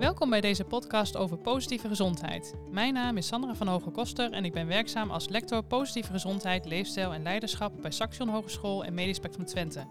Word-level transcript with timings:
Welkom 0.00 0.30
bij 0.30 0.40
deze 0.40 0.64
podcast 0.64 1.16
over 1.16 1.36
positieve 1.36 1.88
gezondheid. 1.88 2.54
Mijn 2.70 2.94
naam 2.94 3.16
is 3.16 3.26
Sandra 3.26 3.54
van 3.54 3.66
Hoge 3.66 3.90
Koster 3.90 4.32
en 4.32 4.44
ik 4.44 4.52
ben 4.52 4.66
werkzaam 4.66 5.10
als 5.10 5.28
lector 5.28 5.62
positieve 5.62 6.12
gezondheid, 6.12 6.64
leefstijl 6.64 7.12
en 7.12 7.22
leiderschap 7.22 7.72
bij 7.82 7.90
Saxion 7.90 8.28
Hogeschool 8.28 8.84
en 8.84 8.94
Medisch 8.94 9.16
Spectrum 9.16 9.46
Twente. 9.46 9.86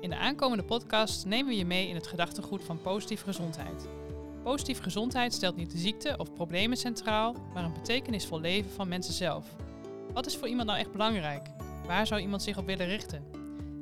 In 0.00 0.10
de 0.10 0.16
aankomende 0.16 0.62
podcast 0.62 1.26
nemen 1.26 1.48
we 1.48 1.56
je 1.56 1.64
mee 1.64 1.88
in 1.88 1.94
het 1.94 2.06
gedachtegoed 2.06 2.64
van 2.64 2.80
positieve 2.80 3.24
gezondheid. 3.24 3.88
Positieve 4.42 4.82
gezondheid 4.82 5.32
stelt 5.32 5.56
niet 5.56 5.70
de 5.70 5.78
ziekte 5.78 6.14
of 6.16 6.32
problemen 6.32 6.76
centraal, 6.76 7.34
maar 7.54 7.64
een 7.64 7.72
betekenisvol 7.72 8.40
leven 8.40 8.70
van 8.70 8.88
mensen 8.88 9.14
zelf. 9.14 9.46
Wat 10.12 10.26
is 10.26 10.36
voor 10.36 10.48
iemand 10.48 10.68
nou 10.68 10.80
echt 10.80 10.92
belangrijk? 10.92 11.46
Waar 11.86 12.06
zou 12.06 12.20
iemand 12.20 12.42
zich 12.42 12.58
op 12.58 12.66
willen 12.66 12.86
richten? 12.86 13.24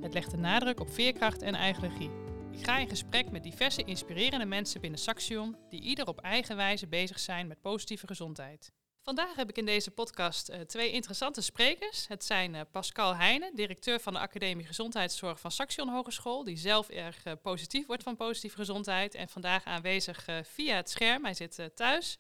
Het 0.01 0.15
legt 0.15 0.31
de 0.31 0.37
nadruk 0.37 0.81
op 0.81 0.91
veerkracht 0.91 1.43
en 1.43 1.55
eigen 1.55 1.89
regie. 1.89 2.24
Ik 2.59 2.65
ga 2.71 2.79
in 2.79 2.89
gesprek 2.89 3.31
met 3.31 3.43
diverse 3.43 3.85
inspirerende 3.85 4.47
mensen 4.47 4.81
binnen 4.81 4.99
Saxion, 4.99 5.57
die 5.69 5.81
ieder 5.81 6.07
op 6.07 6.21
eigen 6.21 6.57
wijze 6.57 6.87
bezig 6.87 7.19
zijn 7.19 7.47
met 7.47 7.61
positieve 7.61 8.07
gezondheid. 8.07 8.73
Vandaag 9.03 9.37
heb 9.37 9.49
ik 9.49 9.57
in 9.57 9.65
deze 9.65 9.91
podcast 9.91 10.51
uh, 10.51 10.61
twee 10.61 10.91
interessante 10.91 11.41
sprekers. 11.41 12.09
Het 12.09 12.25
zijn 12.25 12.55
uh, 12.55 12.61
Pascal 12.71 13.17
Heijnen, 13.17 13.55
directeur 13.55 14.01
van 14.01 14.13
de 14.13 14.19
Academie 14.19 14.67
Gezondheidszorg 14.67 15.41
van 15.41 15.51
Saxion 15.51 15.89
Hogeschool, 15.89 16.45
die 16.45 16.57
zelf 16.57 16.89
erg 16.89 17.27
uh, 17.27 17.33
positief 17.43 17.87
wordt 17.87 18.03
van 18.03 18.17
positieve 18.17 18.57
gezondheid 18.57 19.15
en 19.15 19.29
vandaag 19.29 19.65
aanwezig 19.65 20.27
via 20.43 20.77
het 20.77 20.91
scherm. 20.91 21.25
Hij 21.25 21.35
zit 21.35 21.71
thuis. 21.75 22.17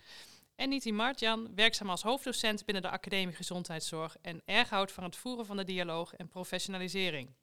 En 0.56 0.69
Niti 0.69 0.92
Martjan, 0.92 1.55
werkzaam 1.55 1.91
als 1.91 2.02
hoofddocent 2.02 2.64
binnen 2.64 2.82
de 2.82 2.91
Academie 2.91 3.34
Gezondheidszorg 3.34 4.16
en 4.22 4.42
erg 4.44 4.69
houdt 4.69 4.92
van 4.92 5.05
het 5.05 5.16
voeren 5.16 5.46
van 5.46 5.56
de 5.56 5.64
dialoog 5.64 6.14
en 6.14 6.28
professionalisering. 6.28 7.34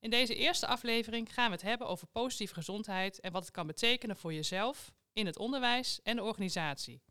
In 0.00 0.10
deze 0.10 0.34
eerste 0.34 0.66
aflevering 0.66 1.34
gaan 1.34 1.46
we 1.46 1.52
het 1.52 1.62
hebben 1.62 1.86
over 1.86 2.06
positieve 2.06 2.54
gezondheid 2.54 3.20
en 3.20 3.32
wat 3.32 3.42
het 3.42 3.50
kan 3.50 3.66
betekenen 3.66 4.16
voor 4.16 4.32
jezelf, 4.32 4.92
in 5.12 5.26
het 5.26 5.38
onderwijs 5.38 6.02
en 6.02 6.16
de 6.16 6.22
organisatie. 6.22 7.02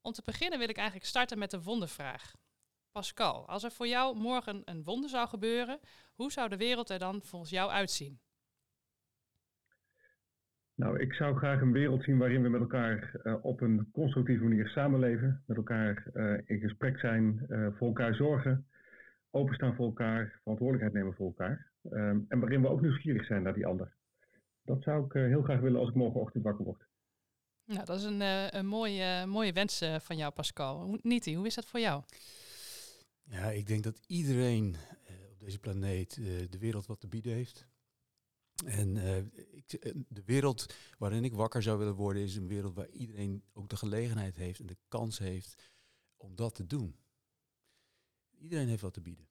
Om 0.00 0.12
te 0.12 0.22
beginnen 0.24 0.58
wil 0.58 0.68
ik 0.68 0.76
eigenlijk 0.76 1.06
starten 1.06 1.38
met 1.38 1.50
de 1.50 1.62
wondervraag. 1.62 2.34
Pascal, 2.92 3.48
als 3.48 3.64
er 3.64 3.70
voor 3.70 3.86
jou 3.86 4.16
morgen 4.16 4.62
een 4.64 4.84
wonder 4.84 5.10
zou 5.10 5.28
gebeuren, 5.28 5.80
hoe 6.14 6.32
zou 6.32 6.48
de 6.48 6.56
wereld 6.56 6.90
er 6.90 6.98
dan 6.98 7.22
volgens 7.22 7.50
jou 7.50 7.70
uitzien? 7.70 8.20
Nou, 10.74 11.00
ik 11.00 11.12
zou 11.12 11.36
graag 11.36 11.60
een 11.60 11.72
wereld 11.72 12.02
zien 12.02 12.18
waarin 12.18 12.42
we 12.42 12.48
met 12.48 12.60
elkaar 12.60 13.20
uh, 13.24 13.44
op 13.44 13.60
een 13.60 13.88
constructieve 13.92 14.42
manier 14.42 14.68
samenleven, 14.68 15.42
met 15.46 15.56
elkaar 15.56 16.06
uh, 16.14 16.38
in 16.44 16.60
gesprek 16.60 16.98
zijn, 16.98 17.46
uh, 17.48 17.68
voor 17.76 17.86
elkaar 17.86 18.14
zorgen, 18.14 18.66
openstaan 19.30 19.74
voor 19.74 19.86
elkaar, 19.86 20.38
verantwoordelijkheid 20.42 20.94
nemen 20.94 21.14
voor 21.14 21.26
elkaar. 21.26 21.67
Um, 21.82 22.24
en 22.28 22.40
waarin 22.40 22.62
we 22.62 22.68
ook 22.68 22.80
nieuwsgierig 22.80 23.26
zijn 23.26 23.42
naar 23.42 23.54
die 23.54 23.66
ander. 23.66 23.96
Dat 24.62 24.82
zou 24.82 25.04
ik 25.04 25.12
heel 25.12 25.42
graag 25.42 25.60
willen 25.60 25.80
als 25.80 25.88
ik 25.88 25.94
morgenochtend 25.94 26.44
wakker 26.44 26.64
word. 26.64 26.86
Nou, 27.64 27.84
dat 27.84 27.98
is 27.98 28.04
een, 28.04 28.20
een 28.56 28.66
mooie, 28.66 29.26
mooie 29.26 29.52
wens 29.52 29.84
van 29.98 30.16
jou, 30.16 30.32
Pascal. 30.32 30.98
Niti, 31.02 31.36
hoe 31.36 31.46
is 31.46 31.54
dat 31.54 31.66
voor 31.66 31.80
jou? 31.80 32.02
Ja, 33.22 33.50
ik 33.50 33.66
denk 33.66 33.82
dat 33.82 34.00
iedereen 34.06 34.76
op 35.30 35.40
deze 35.40 35.58
planeet 35.58 36.14
de 36.50 36.58
wereld 36.58 36.86
wat 36.86 37.00
te 37.00 37.08
bieden 37.08 37.32
heeft. 37.32 37.68
En 38.64 38.96
uh, 38.96 39.16
ik, 39.16 39.94
de 40.08 40.22
wereld 40.24 40.74
waarin 40.98 41.24
ik 41.24 41.32
wakker 41.32 41.62
zou 41.62 41.78
willen 41.78 41.94
worden 41.94 42.22
is 42.22 42.36
een 42.36 42.48
wereld 42.48 42.74
waar 42.74 42.88
iedereen 42.88 43.44
ook 43.52 43.68
de 43.68 43.76
gelegenheid 43.76 44.36
heeft 44.36 44.60
en 44.60 44.66
de 44.66 44.76
kans 44.88 45.18
heeft 45.18 45.72
om 46.16 46.36
dat 46.36 46.54
te 46.54 46.66
doen. 46.66 46.96
Iedereen 48.38 48.68
heeft 48.68 48.82
wat 48.82 48.94
te 48.94 49.00
bieden. 49.00 49.28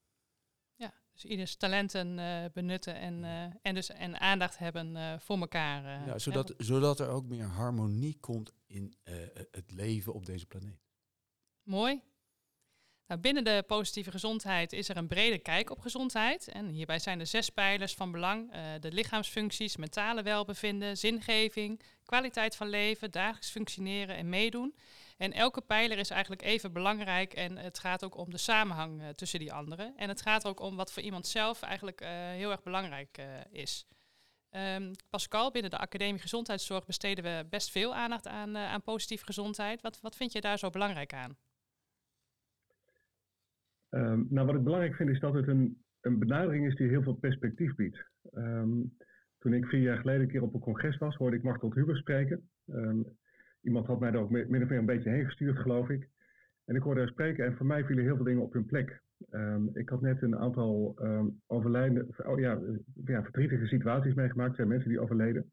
Dus 1.18 1.32
ieders 1.32 1.56
talenten 1.56 2.18
uh, 2.18 2.46
benutten 2.54 2.96
en, 2.96 3.24
uh, 3.24 3.44
en, 3.62 3.74
dus, 3.74 3.90
en 3.90 4.20
aandacht 4.20 4.58
hebben 4.58 5.20
voor 5.22 5.40
elkaar. 5.40 6.06
ja, 6.06 6.20
zodat, 6.20 6.54
zodat 6.58 7.00
er 7.00 7.10
ook 7.10 7.26
meer 7.26 7.46
harmonie 7.46 8.18
komt 8.20 8.54
in 8.68 8.94
het 9.52 9.72
leven 9.72 10.14
op 10.14 10.26
deze 10.26 10.46
planeet. 10.46 10.80
Mooi. 11.64 12.02
Nou, 13.08 13.22
binnen 13.22 13.44
de 13.44 13.64
positieve 13.68 14.12
gezondheid 14.12 14.74
is 14.74 14.90
er 14.90 14.98
een 14.98 15.08
brede 15.08 15.38
kijk 15.38 15.70
op 15.70 15.80
gezondheid. 15.80 16.48
En 16.48 16.68
hierbij 16.68 17.00
zijn 17.00 17.20
er 17.20 17.28
zes 17.28 17.50
pijlers 17.50 17.94
van 17.94 18.12
belang. 18.12 18.54
Uh, 18.54 18.62
de 18.80 18.92
lichaamsfuncties, 18.92 19.78
mentale 19.78 20.24
welbevinden, 20.24 20.98
zingeving, 20.98 21.82
kwaliteit 22.06 22.56
van 22.56 22.70
leven, 22.70 23.12
dagelijks 23.12 23.50
functioneren 23.50 24.16
en 24.16 24.30
meedoen. 24.30 24.76
En 25.18 25.34
elke 25.34 25.62
pijler 25.62 25.98
is 25.98 26.10
eigenlijk 26.10 26.42
even 26.42 26.74
belangrijk 26.74 27.34
en 27.34 27.58
het 27.58 27.80
gaat 27.80 28.04
ook 28.06 28.18
om 28.18 28.30
de 28.30 28.38
samenhang 28.38 29.02
uh, 29.02 29.10
tussen 29.10 29.40
die 29.40 29.54
anderen. 29.54 29.94
En 29.96 30.10
het 30.10 30.22
gaat 30.22 30.48
ook 30.48 30.60
om 30.60 30.76
wat 30.76 30.94
voor 30.94 31.04
iemand 31.04 31.28
zelf 31.28 31.62
eigenlijk 31.62 32.02
uh, 32.02 32.10
heel 32.10 32.52
erg 32.52 32.64
belangrijk 32.64 33.22
is. 33.50 33.88
Um, 34.52 34.92
Pascal, 35.10 35.52
binnen 35.52 35.72
de 35.72 35.78
Academie 35.78 36.22
Gezondheidszorg 36.22 36.86
besteden 36.86 37.24
we 37.24 37.46
best 37.50 37.72
veel 37.72 37.96
aandacht 37.96 38.28
aan, 38.28 38.58
aan 38.58 38.82
positieve 38.82 39.26
gezondheid. 39.26 39.82
Wat, 39.82 40.02
wat 40.02 40.16
vind 40.16 40.32
je 40.32 40.42
daar 40.42 40.58
zo 40.58 40.70
belangrijk 40.70 41.14
aan? 41.14 41.38
Um, 43.90 44.28
nou, 44.30 44.48
wat 44.48 44.56
ik 44.56 44.64
belangrijk 44.64 44.96
vind 44.96 45.10
is 45.10 45.20
dat 45.20 45.34
het 45.34 45.48
een, 45.48 45.84
een 46.02 46.20
benadering 46.20 46.68
is 46.68 46.76
die 46.76 46.88
heel 46.88 47.04
veel 47.04 47.14
perspectief 47.14 47.76
biedt. 47.76 48.06
Um, 48.34 48.98
toen 49.38 49.54
ik 49.54 49.66
vier 49.66 49.82
jaar 49.82 49.98
geleden 49.98 50.22
een 50.22 50.28
keer 50.28 50.42
op 50.42 50.54
een 50.54 50.60
congres 50.60 50.98
was, 50.98 51.16
hoorde 51.16 51.38
ik 51.38 51.44
Martel 51.44 51.74
Huber 51.74 51.98
spreken. 51.98 52.50
Iemand 53.68 53.88
had 53.88 54.00
mij 54.00 54.12
daar 54.12 54.22
ook 54.22 54.30
min 54.30 54.64
of 54.64 54.70
meer 54.70 54.78
een 54.78 54.86
beetje 54.86 55.10
heen 55.10 55.26
gestuurd, 55.26 55.58
geloof 55.58 55.90
ik. 55.90 56.10
En 56.66 56.76
ik 56.76 56.82
hoorde 56.82 57.00
haar 57.00 57.10
spreken 57.10 57.46
en 57.46 57.56
voor 57.56 57.66
mij 57.66 57.86
vielen 57.86 58.04
heel 58.04 58.16
veel 58.16 58.26
dingen 58.26 58.44
op 58.44 58.54
hun 58.54 58.66
plek. 58.66 59.02
ik 59.74 59.90
had 59.90 60.02
net 60.02 60.22
een 60.22 60.38
aantal 60.38 60.98
overlijden, 61.48 62.08
oh 62.26 62.40
ja, 62.40 62.60
ja, 63.06 63.24
verdrietige 63.24 63.68
situaties 63.68 64.14
meegemaakt. 64.14 64.56
Zijn 64.56 64.68
mensen 64.68 64.90
die 64.90 65.00
overleden. 65.00 65.52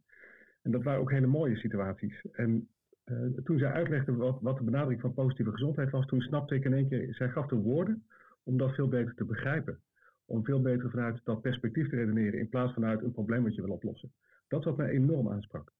En 0.63 0.71
dat 0.71 0.83
waren 0.83 1.01
ook 1.01 1.11
hele 1.11 1.27
mooie 1.27 1.57
situaties. 1.57 2.25
En 2.33 2.69
uh, 3.05 3.39
toen 3.45 3.59
zij 3.59 3.73
uitlegde 3.73 4.15
wat, 4.15 4.41
wat 4.41 4.57
de 4.57 4.65
benadering 4.65 5.01
van 5.01 5.15
positieve 5.15 5.51
gezondheid 5.51 5.91
was, 5.91 6.07
toen 6.07 6.21
snapte 6.21 6.55
ik 6.55 6.65
in 6.65 6.73
één 6.73 6.89
keer, 6.89 7.15
zij 7.15 7.29
gaf 7.29 7.47
de 7.47 7.57
woorden 7.57 8.07
om 8.43 8.57
dat 8.57 8.75
veel 8.75 8.89
beter 8.89 9.15
te 9.15 9.25
begrijpen. 9.25 9.81
Om 10.25 10.45
veel 10.45 10.61
beter 10.61 10.91
vanuit 10.91 11.21
dat 11.25 11.41
perspectief 11.41 11.89
te 11.89 11.97
redeneren 11.97 12.39
in 12.39 12.49
plaats 12.49 12.73
vanuit 12.73 13.03
een 13.03 13.13
probleem 13.13 13.43
wat 13.43 13.55
je 13.55 13.63
wil 13.63 13.75
oplossen. 13.75 14.13
Dat 14.49 14.65
wat 14.65 14.77
mij 14.77 14.89
enorm 14.89 15.29
aansprak. 15.29 15.73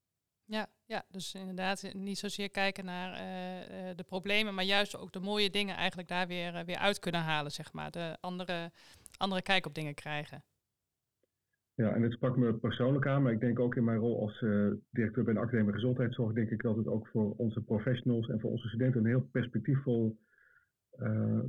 Ja, 0.45 0.69
ja, 0.87 1.05
dus 1.11 1.35
inderdaad 1.35 1.93
niet 1.93 2.19
zozeer 2.19 2.51
kijken 2.51 2.85
naar 2.85 3.11
uh, 3.11 3.97
de 3.97 4.05
problemen, 4.07 4.55
maar 4.55 4.65
juist 4.65 4.97
ook 4.97 5.13
de 5.13 5.21
mooie 5.21 5.51
dingen 5.51 5.77
eigenlijk 5.77 6.09
daar 6.09 6.27
weer, 6.27 6.55
uh, 6.55 6.61
weer 6.61 6.77
uit 6.77 6.99
kunnen 6.99 7.21
halen, 7.21 7.51
zeg 7.51 7.73
maar. 7.73 7.91
De 7.91 8.17
andere, 8.21 8.71
andere 9.17 9.43
kijk 9.43 9.67
op 9.67 9.75
dingen 9.75 9.95
krijgen. 9.95 10.45
Ja, 11.75 11.95
en 11.95 12.03
het 12.03 12.13
sprak 12.13 12.37
me 12.37 12.55
persoonlijk 12.55 13.07
aan, 13.07 13.23
maar 13.23 13.33
ik 13.33 13.41
denk 13.41 13.59
ook 13.59 13.77
in 13.77 13.85
mijn 13.85 13.99
rol 13.99 14.21
als 14.21 14.39
directeur 14.91 15.25
bij 15.25 15.35
de 15.35 15.41
Academie 15.41 15.73
Gezondheidszorg, 15.73 16.33
denk 16.33 16.51
ik 16.51 16.63
dat 16.63 16.77
het 16.77 16.87
ook 16.87 17.09
voor 17.09 17.35
onze 17.37 17.61
professionals 17.61 18.29
en 18.29 18.41
voor 18.41 18.51
onze 18.51 18.69
studenten 18.69 19.01
een 19.01 19.07
heel 19.07 19.29
perspectiefvol 19.33 20.19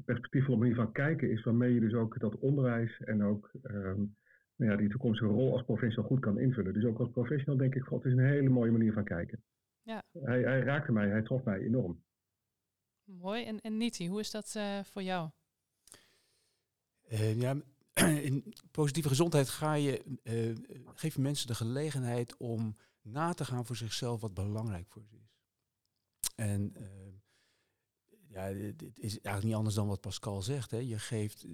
perspectiefvolle 0.06 0.58
manier 0.58 0.76
van 0.76 0.92
kijken 0.92 1.32
is, 1.32 1.44
waarmee 1.44 1.74
je 1.74 1.80
dus 1.80 1.94
ook 1.94 2.20
dat 2.20 2.40
onderwijs 2.40 3.02
en 3.02 3.24
ook 3.24 3.52
nou 3.62 4.10
ja, 4.56 4.76
die 4.76 4.90
toekomstige 4.90 5.32
rol 5.32 5.52
als 5.52 5.64
professional 5.64 6.10
goed 6.10 6.20
kan 6.20 6.40
invullen. 6.40 6.74
Dus 6.74 6.86
ook 6.86 7.00
als 7.00 7.10
professional 7.10 7.58
denk 7.58 7.76
ik, 7.76 7.84
god, 7.84 8.04
het 8.04 8.14
is 8.14 8.18
een 8.20 8.26
hele 8.26 8.50
mooie 8.50 8.72
manier 8.72 8.94
van 8.94 9.04
kijken. 9.04 9.44
Ja. 9.82 10.04
Hij, 10.12 10.42
hij 10.42 10.60
raakte 10.60 10.92
mij, 10.92 11.10
hij 11.10 11.22
trof 11.22 11.44
mij 11.44 11.60
enorm. 11.60 12.04
Mooi. 13.04 13.44
En, 13.44 13.62
en 13.62 13.78
Niti, 13.78 14.08
hoe 14.08 14.20
is 14.20 14.32
dat 14.32 14.54
uh, 14.58 14.80
voor 14.84 15.02
jou? 15.02 15.30
Uh, 17.12 17.42
ja, 17.42 17.56
in 18.30 18.54
positieve 18.72 19.08
gezondheid 19.08 19.50
ga 19.50 19.74
je, 19.74 20.20
geef 20.94 21.16
je 21.16 21.22
mensen 21.22 21.48
de 21.48 21.56
gelegenheid 21.56 22.38
om 22.38 22.76
na 23.02 23.34
te 23.34 23.46
gaan 23.46 23.66
voor 23.66 23.76
zichzelf 23.76 24.22
wat 24.22 24.34
belangrijk 24.34 24.88
voor 24.88 25.04
ze 25.06 25.16
is. 25.16 25.40
En 26.36 26.76
ja, 28.36 28.44
het 28.54 29.00
is 29.00 29.12
eigenlijk 29.12 29.44
niet 29.44 29.56
anders 29.56 29.76
dan 29.76 29.88
wat 29.88 30.02
Pascal 30.02 30.42
zegt. 30.42 30.72
Hè. 30.72 30.78
Je 30.78 31.00
geeft, 31.00 31.46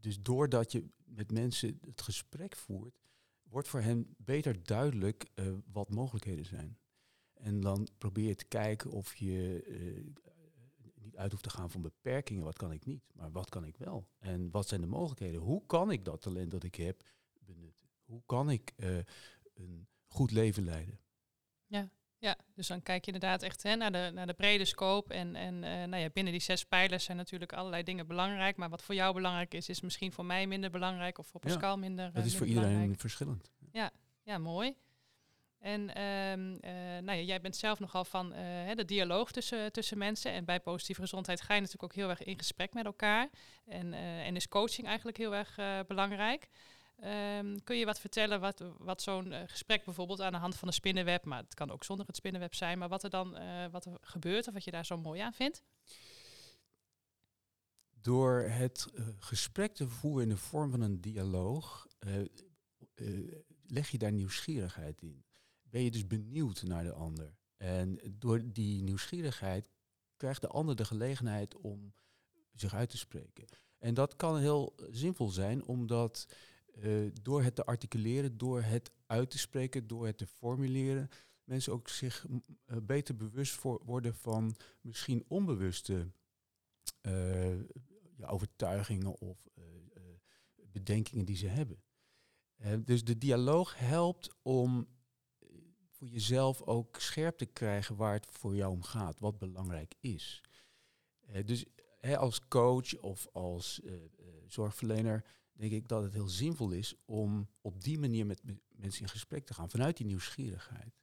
dus 0.00 0.20
doordat 0.20 0.72
je 0.72 0.88
met 1.04 1.32
mensen 1.32 1.78
het 1.86 2.02
gesprek 2.02 2.56
voert, 2.56 3.00
wordt 3.42 3.68
voor 3.68 3.80
hen 3.80 4.14
beter 4.18 4.64
duidelijk 4.64 5.30
uh, 5.34 5.52
wat 5.72 5.90
mogelijkheden 5.90 6.44
zijn. 6.44 6.78
En 7.32 7.60
dan 7.60 7.88
probeer 7.98 8.28
je 8.28 8.34
te 8.34 8.44
kijken 8.44 8.90
of 8.90 9.14
je 9.14 9.64
uh, 9.66 10.12
niet 10.94 11.16
uit 11.16 11.30
hoeft 11.30 11.42
te 11.42 11.50
gaan 11.50 11.70
van 11.70 11.82
beperkingen. 11.82 12.44
Wat 12.44 12.56
kan 12.56 12.72
ik 12.72 12.84
niet, 12.84 13.02
maar 13.14 13.32
wat 13.32 13.48
kan 13.48 13.64
ik 13.64 13.76
wel? 13.76 14.08
En 14.18 14.50
wat 14.50 14.68
zijn 14.68 14.80
de 14.80 14.86
mogelijkheden? 14.86 15.40
Hoe 15.40 15.66
kan 15.66 15.90
ik 15.90 16.04
dat 16.04 16.22
talent 16.22 16.50
dat 16.50 16.64
ik 16.64 16.74
heb 16.74 17.02
benutten? 17.40 17.88
Hoe 18.04 18.22
kan 18.26 18.50
ik 18.50 18.74
een 19.54 19.88
goed 20.06 20.30
leven 20.30 20.64
leiden? 20.64 21.00
Ja, 21.66 21.90
ja, 22.20 22.36
dus 22.54 22.66
dan 22.66 22.82
kijk 22.82 23.04
je 23.04 23.12
inderdaad 23.12 23.42
echt 23.42 23.62
hè, 23.62 23.76
naar, 23.76 23.92
de, 23.92 24.10
naar 24.14 24.26
de 24.26 24.34
brede 24.34 24.64
scope. 24.64 25.14
En, 25.14 25.36
en 25.36 25.54
uh, 25.54 25.84
nou 25.84 25.96
ja, 25.96 26.10
binnen 26.10 26.32
die 26.32 26.42
zes 26.42 26.64
pijlers 26.64 27.04
zijn 27.04 27.16
natuurlijk 27.16 27.52
allerlei 27.52 27.82
dingen 27.82 28.06
belangrijk. 28.06 28.56
Maar 28.56 28.68
wat 28.68 28.82
voor 28.82 28.94
jou 28.94 29.14
belangrijk 29.14 29.54
is, 29.54 29.68
is 29.68 29.80
misschien 29.80 30.12
voor 30.12 30.24
mij 30.24 30.46
minder 30.46 30.70
belangrijk 30.70 31.18
of 31.18 31.26
voor 31.26 31.40
Pascal 31.40 31.70
ja, 31.70 31.76
minder. 31.76 32.12
Dat 32.12 32.24
is 32.24 32.36
voor 32.36 32.46
iedereen 32.46 32.98
verschillend. 32.98 33.50
Ja, 33.72 33.90
ja, 34.22 34.38
mooi. 34.38 34.76
En 35.58 36.02
um, 36.02 36.52
uh, 36.52 36.70
nou 37.02 37.12
ja, 37.18 37.22
jij 37.22 37.40
bent 37.40 37.56
zelf 37.56 37.78
nogal 37.78 38.04
van 38.04 38.32
uh, 38.32 38.74
de 38.74 38.84
dialoog 38.84 39.32
tussen, 39.32 39.72
tussen 39.72 39.98
mensen. 39.98 40.32
En 40.32 40.44
bij 40.44 40.60
positieve 40.60 41.00
gezondheid 41.00 41.40
ga 41.40 41.54
je 41.54 41.60
natuurlijk 41.60 41.92
ook 41.92 41.98
heel 41.98 42.08
erg 42.08 42.22
in 42.22 42.38
gesprek 42.38 42.74
met 42.74 42.84
elkaar. 42.84 43.28
En, 43.66 43.94
en 43.94 44.36
is 44.36 44.48
coaching 44.48 44.86
eigenlijk 44.86 45.16
heel 45.16 45.34
erg 45.34 45.58
belangrijk. 45.86 46.48
Ehm, 47.00 47.56
kun 47.64 47.76
je 47.76 47.84
wat 47.84 48.00
vertellen 48.00 48.40
wat, 48.40 48.64
wat 48.78 49.02
zo'n 49.02 49.32
gesprek 49.46 49.84
bijvoorbeeld 49.84 50.20
aan 50.20 50.32
de 50.32 50.38
hand 50.38 50.56
van 50.56 50.68
een 50.68 50.74
spinnenweb, 50.74 51.24
maar 51.24 51.42
het 51.42 51.54
kan 51.54 51.70
ook 51.70 51.84
zonder 51.84 52.06
het 52.06 52.16
spinnenweb 52.16 52.54
zijn, 52.54 52.78
maar 52.78 52.88
wat 52.88 53.02
er 53.02 53.10
dan 53.10 53.38
wat 53.70 53.84
er 53.84 53.98
gebeurt 54.00 54.46
of 54.46 54.54
wat 54.54 54.64
je 54.64 54.70
daar 54.70 54.86
zo 54.86 54.96
mooi 54.96 55.20
aan 55.20 55.32
vindt? 55.32 55.62
Door 57.90 58.40
het 58.40 58.86
gesprek 59.18 59.74
te 59.74 59.88
voeren 59.88 60.22
in 60.22 60.28
de 60.28 60.36
vorm 60.36 60.70
van 60.70 60.80
een 60.80 61.00
dialoog, 61.00 61.86
leg 63.66 63.88
je 63.90 63.98
daar 63.98 64.12
nieuwsgierigheid 64.12 65.02
in. 65.02 65.24
Ben 65.62 65.82
je 65.82 65.90
dus 65.90 66.06
benieuwd 66.06 66.62
naar 66.62 66.84
de 66.84 66.92
ander. 66.92 67.38
En 67.56 68.00
door 68.18 68.52
die 68.52 68.82
nieuwsgierigheid 68.82 69.70
krijgt 70.16 70.40
de 70.40 70.48
ander 70.48 70.76
de 70.76 70.84
gelegenheid 70.84 71.56
om 71.56 71.94
zich 72.52 72.74
uit 72.74 72.90
te 72.90 72.98
spreken. 72.98 73.44
En 73.78 73.94
dat 73.94 74.16
kan 74.16 74.38
heel 74.38 74.74
zinvol 74.90 75.28
zijn, 75.28 75.64
omdat 75.64 76.26
uh, 76.78 77.10
door 77.22 77.42
het 77.42 77.54
te 77.54 77.64
articuleren, 77.64 78.38
door 78.38 78.62
het 78.62 78.90
uit 79.06 79.30
te 79.30 79.38
spreken, 79.38 79.86
door 79.86 80.06
het 80.06 80.18
te 80.18 80.26
formuleren, 80.26 81.08
mensen 81.44 81.72
ook 81.72 81.88
zich 81.88 82.26
uh, 82.28 82.76
beter 82.82 83.16
bewust 83.16 83.52
voor 83.52 83.80
worden 83.84 84.14
van 84.14 84.56
misschien 84.80 85.24
onbewuste 85.28 86.12
ja, 88.16 88.26
overtuigingen 88.26 89.18
of 89.18 89.48
bedenkingen 90.72 91.24
die 91.24 91.36
ze 91.36 91.46
hebben. 91.46 91.82
dus 92.84 93.04
de 93.04 93.18
dialoog 93.18 93.78
helpt 93.78 94.34
om 94.42 94.88
voor 95.88 96.06
jezelf 96.06 96.62
ook 96.62 96.96
scherp 97.00 97.36
te 97.36 97.46
krijgen 97.46 97.96
waar 97.96 98.12
het 98.12 98.26
voor 98.30 98.56
jou 98.56 98.72
om 98.72 98.82
gaat, 98.82 99.18
wat 99.18 99.38
belangrijk 99.38 99.94
is. 100.00 100.42
Dus 101.44 101.64
als 102.16 102.48
coach 102.48 102.98
of 102.98 103.26
als 103.32 103.80
zorgverlener 104.46 105.24
denk 105.60 105.72
ik 105.72 105.88
dat 105.88 106.02
het 106.02 106.12
heel 106.12 106.28
zinvol 106.28 106.70
is 106.70 106.94
om 107.04 107.48
op 107.60 107.82
die 107.82 107.98
manier 107.98 108.26
met 108.26 108.42
mensen 108.68 109.02
in 109.02 109.08
gesprek 109.08 109.46
te 109.46 109.54
gaan, 109.54 109.70
vanuit 109.70 109.96
die 109.96 110.06
nieuwsgierigheid. 110.06 111.00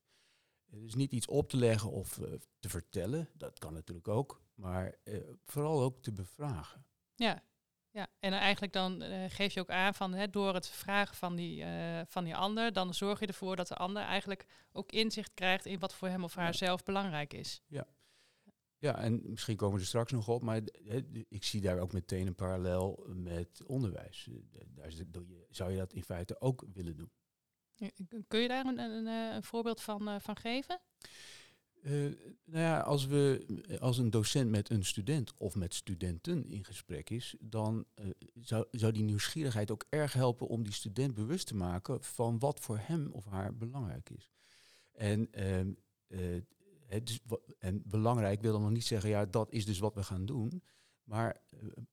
dus 0.66 0.96
niet 0.96 1.12
iets 1.12 1.28
op 1.28 1.50
te 1.50 1.58
leggen 1.58 1.92
of 1.92 2.20
te 2.60 2.70
vertellen, 2.70 3.30
dat 3.34 3.60
kan 3.60 3.74
natuurlijk 3.74 4.08
ook, 4.08 4.42
maar 4.56 4.96
vooral 5.44 5.82
ook 5.82 6.02
te 6.02 6.12
bevragen. 6.12 6.86
Ja, 7.16 7.44
ja, 7.92 8.08
en 8.20 8.34
eigenlijk 8.34 8.74
dan 8.74 9.04
uh, 9.04 9.24
geef 9.28 9.54
je 9.54 9.60
ook 9.60 9.70
aan 9.70 9.94
van 9.94 10.14
hè, 10.14 10.30
door 10.30 10.54
het 10.54 10.70
vragen 10.70 11.16
van 11.16 11.36
die, 11.36 11.66
van 12.08 12.24
die 12.24 12.36
ander, 12.36 12.74
dan 12.74 12.94
zorg 12.94 13.20
je 13.20 13.28
ervoor 13.28 13.56
dat 13.56 13.68
de 13.68 13.76
ander 13.76 14.04
eigenlijk 14.04 14.46
ook 14.72 14.92
inzicht 14.92 15.34
krijgt 15.34 15.66
in 15.66 15.80
wat 15.80 15.94
voor 15.94 16.08
hem 16.08 16.24
of 16.24 16.36
haar 16.36 16.54
zelf 16.54 16.84
belangrijk 16.84 17.34
is. 17.34 17.62
Ja. 17.68 17.88
Ja, 18.80 18.98
en 18.98 19.22
misschien 19.24 19.56
komen 19.56 19.76
we 19.76 19.82
er 19.82 19.88
straks 19.88 20.12
nog 20.12 20.28
op, 20.28 20.42
maar 20.42 20.62
ik 21.30 21.44
zie 21.44 21.62
daar 21.62 21.80
ook 21.80 21.94
meteen 21.94 22.28
een 22.28 22.36
parallel 22.36 23.06
met 23.14 23.64
onderwijs. 23.66 24.30
Eh, 24.30 24.62
daar 24.68 24.92
zou 25.50 25.72
je 25.72 25.78
dat 25.78 25.94
in 25.94 26.04
feite 26.04 26.42
ook 26.42 26.66
willen 26.74 26.96
doen. 26.96 27.12
Kun 28.28 28.40
je 28.40 28.48
daar 28.48 28.66
een, 28.66 28.80
een, 28.80 29.06
een 29.06 29.44
voorbeeld 29.44 29.82
van, 29.82 30.22
van 30.22 30.38
geven? 30.38 30.82
Uh, 31.84 32.12
nou 32.46 32.64
ja, 32.64 32.80
als, 32.80 33.06
we, 33.06 33.46
als 33.80 33.98
een 33.98 34.10
docent 34.10 34.50
met 34.50 34.70
een 34.70 34.86
student 34.86 35.34
of 35.38 35.56
met 35.56 35.74
studenten 35.74 36.46
in 36.50 36.66
gesprek 36.66 37.10
is, 37.10 37.36
dan 37.40 37.86
uh, 37.96 38.10
zou, 38.34 38.66
zou 38.72 38.92
die 38.92 39.04
nieuwsgierigheid 39.04 39.72
ook 39.72 39.86
erg 39.90 40.14
helpen 40.14 40.48
om 40.48 40.64
die 40.64 40.74
student 40.74 41.14
bewust 41.14 41.48
te 41.48 41.56
maken 41.56 42.04
van 42.04 42.40
wat 42.40 42.60
voor 42.60 42.80
hem 42.82 43.12
of 43.12 43.26
haar 43.26 43.56
belangrijk 43.56 44.10
is. 44.10 44.30
En, 44.92 45.30
uh, 46.08 46.42
en 47.60 47.82
belangrijk 47.86 48.42
wil 48.42 48.52
dan 48.52 48.62
nog 48.62 48.72
niet 48.72 48.86
zeggen, 48.86 49.10
ja, 49.10 49.26
dat 49.26 49.52
is 49.52 49.66
dus 49.66 49.80
wat 49.80 49.94
we 49.94 50.04
gaan 50.04 50.26
doen, 50.26 50.64
maar 51.04 51.42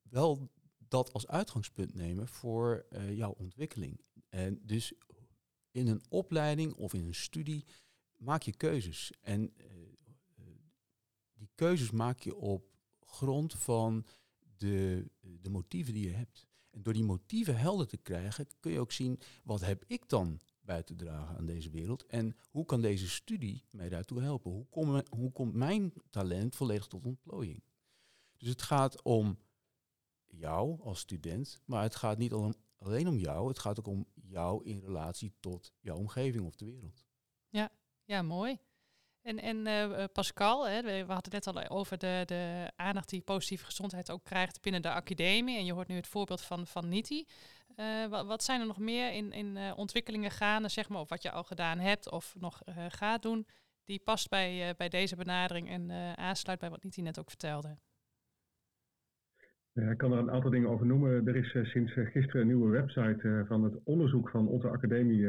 wel 0.02 0.50
dat 0.78 1.12
als 1.12 1.26
uitgangspunt 1.26 1.94
nemen 1.94 2.28
voor 2.28 2.86
jouw 3.10 3.30
ontwikkeling. 3.30 4.00
En 4.28 4.60
dus 4.62 4.92
in 5.70 5.86
een 5.86 6.02
opleiding 6.08 6.74
of 6.74 6.94
in 6.94 7.06
een 7.06 7.14
studie 7.14 7.64
maak 8.16 8.42
je 8.42 8.56
keuzes. 8.56 9.12
En 9.20 9.54
die 11.34 11.50
keuzes 11.54 11.90
maak 11.90 12.20
je 12.20 12.36
op 12.36 12.74
grond 13.00 13.54
van 13.54 14.06
de, 14.56 15.06
de 15.20 15.50
motieven 15.50 15.94
die 15.94 16.06
je 16.06 16.14
hebt. 16.14 16.46
En 16.70 16.82
door 16.82 16.92
die 16.92 17.04
motieven 17.04 17.56
helder 17.56 17.86
te 17.86 17.96
krijgen, 17.96 18.46
kun 18.60 18.72
je 18.72 18.80
ook 18.80 18.92
zien 18.92 19.20
wat 19.42 19.60
heb 19.60 19.84
ik 19.86 20.08
dan 20.08 20.40
bij 20.64 20.82
te 20.82 20.94
dragen 20.94 21.36
aan 21.36 21.46
deze 21.46 21.70
wereld 21.70 22.06
en 22.06 22.36
hoe 22.50 22.64
kan 22.64 22.80
deze 22.80 23.08
studie 23.08 23.64
mij 23.70 23.88
daartoe 23.88 24.22
helpen? 24.22 24.50
Hoe, 24.50 24.66
kom, 24.66 25.02
hoe 25.10 25.32
komt 25.32 25.54
mijn 25.54 25.92
talent 26.10 26.56
volledig 26.56 26.86
tot 26.86 27.06
ontplooiing? 27.06 27.62
Dus 28.36 28.48
het 28.48 28.62
gaat 28.62 29.02
om 29.02 29.38
jou 30.26 30.80
als 30.82 31.00
student, 31.00 31.60
maar 31.64 31.82
het 31.82 31.96
gaat 31.96 32.18
niet 32.18 32.32
alleen 32.78 33.08
om 33.08 33.16
jou, 33.16 33.48
het 33.48 33.58
gaat 33.58 33.78
ook 33.78 33.86
om 33.86 34.06
jou 34.14 34.64
in 34.64 34.80
relatie 34.80 35.32
tot 35.40 35.72
jouw 35.80 35.96
omgeving 35.96 36.46
of 36.46 36.56
de 36.56 36.64
wereld. 36.64 37.04
Ja, 37.48 37.70
ja 38.04 38.22
mooi. 38.22 38.58
En, 39.24 39.40
en 39.40 39.66
uh, 39.66 40.04
Pascal, 40.12 40.68
hè, 40.68 40.82
we, 40.82 41.12
hadden 41.12 41.32
net 41.32 41.46
al 41.46 41.68
over 41.68 41.98
de, 41.98 42.22
de 42.26 42.70
aandacht 42.76 43.08
die 43.08 43.20
positieve 43.20 43.64
gezondheid 43.64 44.10
ook 44.10 44.24
krijgt 44.24 44.60
binnen 44.60 44.82
de 44.82 44.90
academie. 44.90 45.58
En 45.58 45.64
je 45.64 45.72
hoort 45.72 45.88
nu 45.88 45.96
het 45.96 46.06
voorbeeld 46.06 46.40
van, 46.40 46.66
van 46.66 46.88
Niti. 46.88 47.26
Uh, 47.76 48.06
wat, 48.06 48.26
wat, 48.26 48.42
zijn 48.42 48.60
er 48.60 48.66
nog 48.66 48.78
meer 48.78 49.12
in, 49.12 49.32
in 49.32 49.56
uh, 49.56 49.72
ontwikkelingen 49.76 50.30
gaande, 50.30 50.68
zeg 50.68 50.88
maar, 50.88 51.00
of 51.00 51.08
wat 51.08 51.22
je 51.22 51.30
al 51.30 51.42
gedaan 51.42 51.78
hebt 51.78 52.10
of 52.10 52.34
nog 52.38 52.62
gaat 52.88 53.22
doen, 53.22 53.46
die 53.84 54.00
past 54.04 54.28
bij, 54.28 54.74
bij 54.76 54.88
deze 54.88 55.16
benadering 55.16 55.68
en 55.68 56.16
aansluit 56.16 56.58
bij 56.58 56.70
wat 56.70 56.82
Niti 56.82 57.02
net 57.02 57.18
ook 57.18 57.28
vertelde? 57.28 57.76
ik 59.72 59.98
kan 59.98 60.12
er 60.12 60.18
een 60.18 60.30
aantal 60.30 60.50
dingen 60.50 60.68
over 60.68 60.86
noemen. 60.86 61.26
Er 61.26 61.36
is 61.36 61.70
sinds 61.70 61.92
gisteren 61.92 62.40
een 62.40 62.46
nieuwe 62.46 62.70
website 62.70 63.44
van 63.48 63.64
het 63.64 63.74
onderzoek 63.84 64.30
van 64.30 64.48
onze 64.48 64.68
academie 64.68 65.26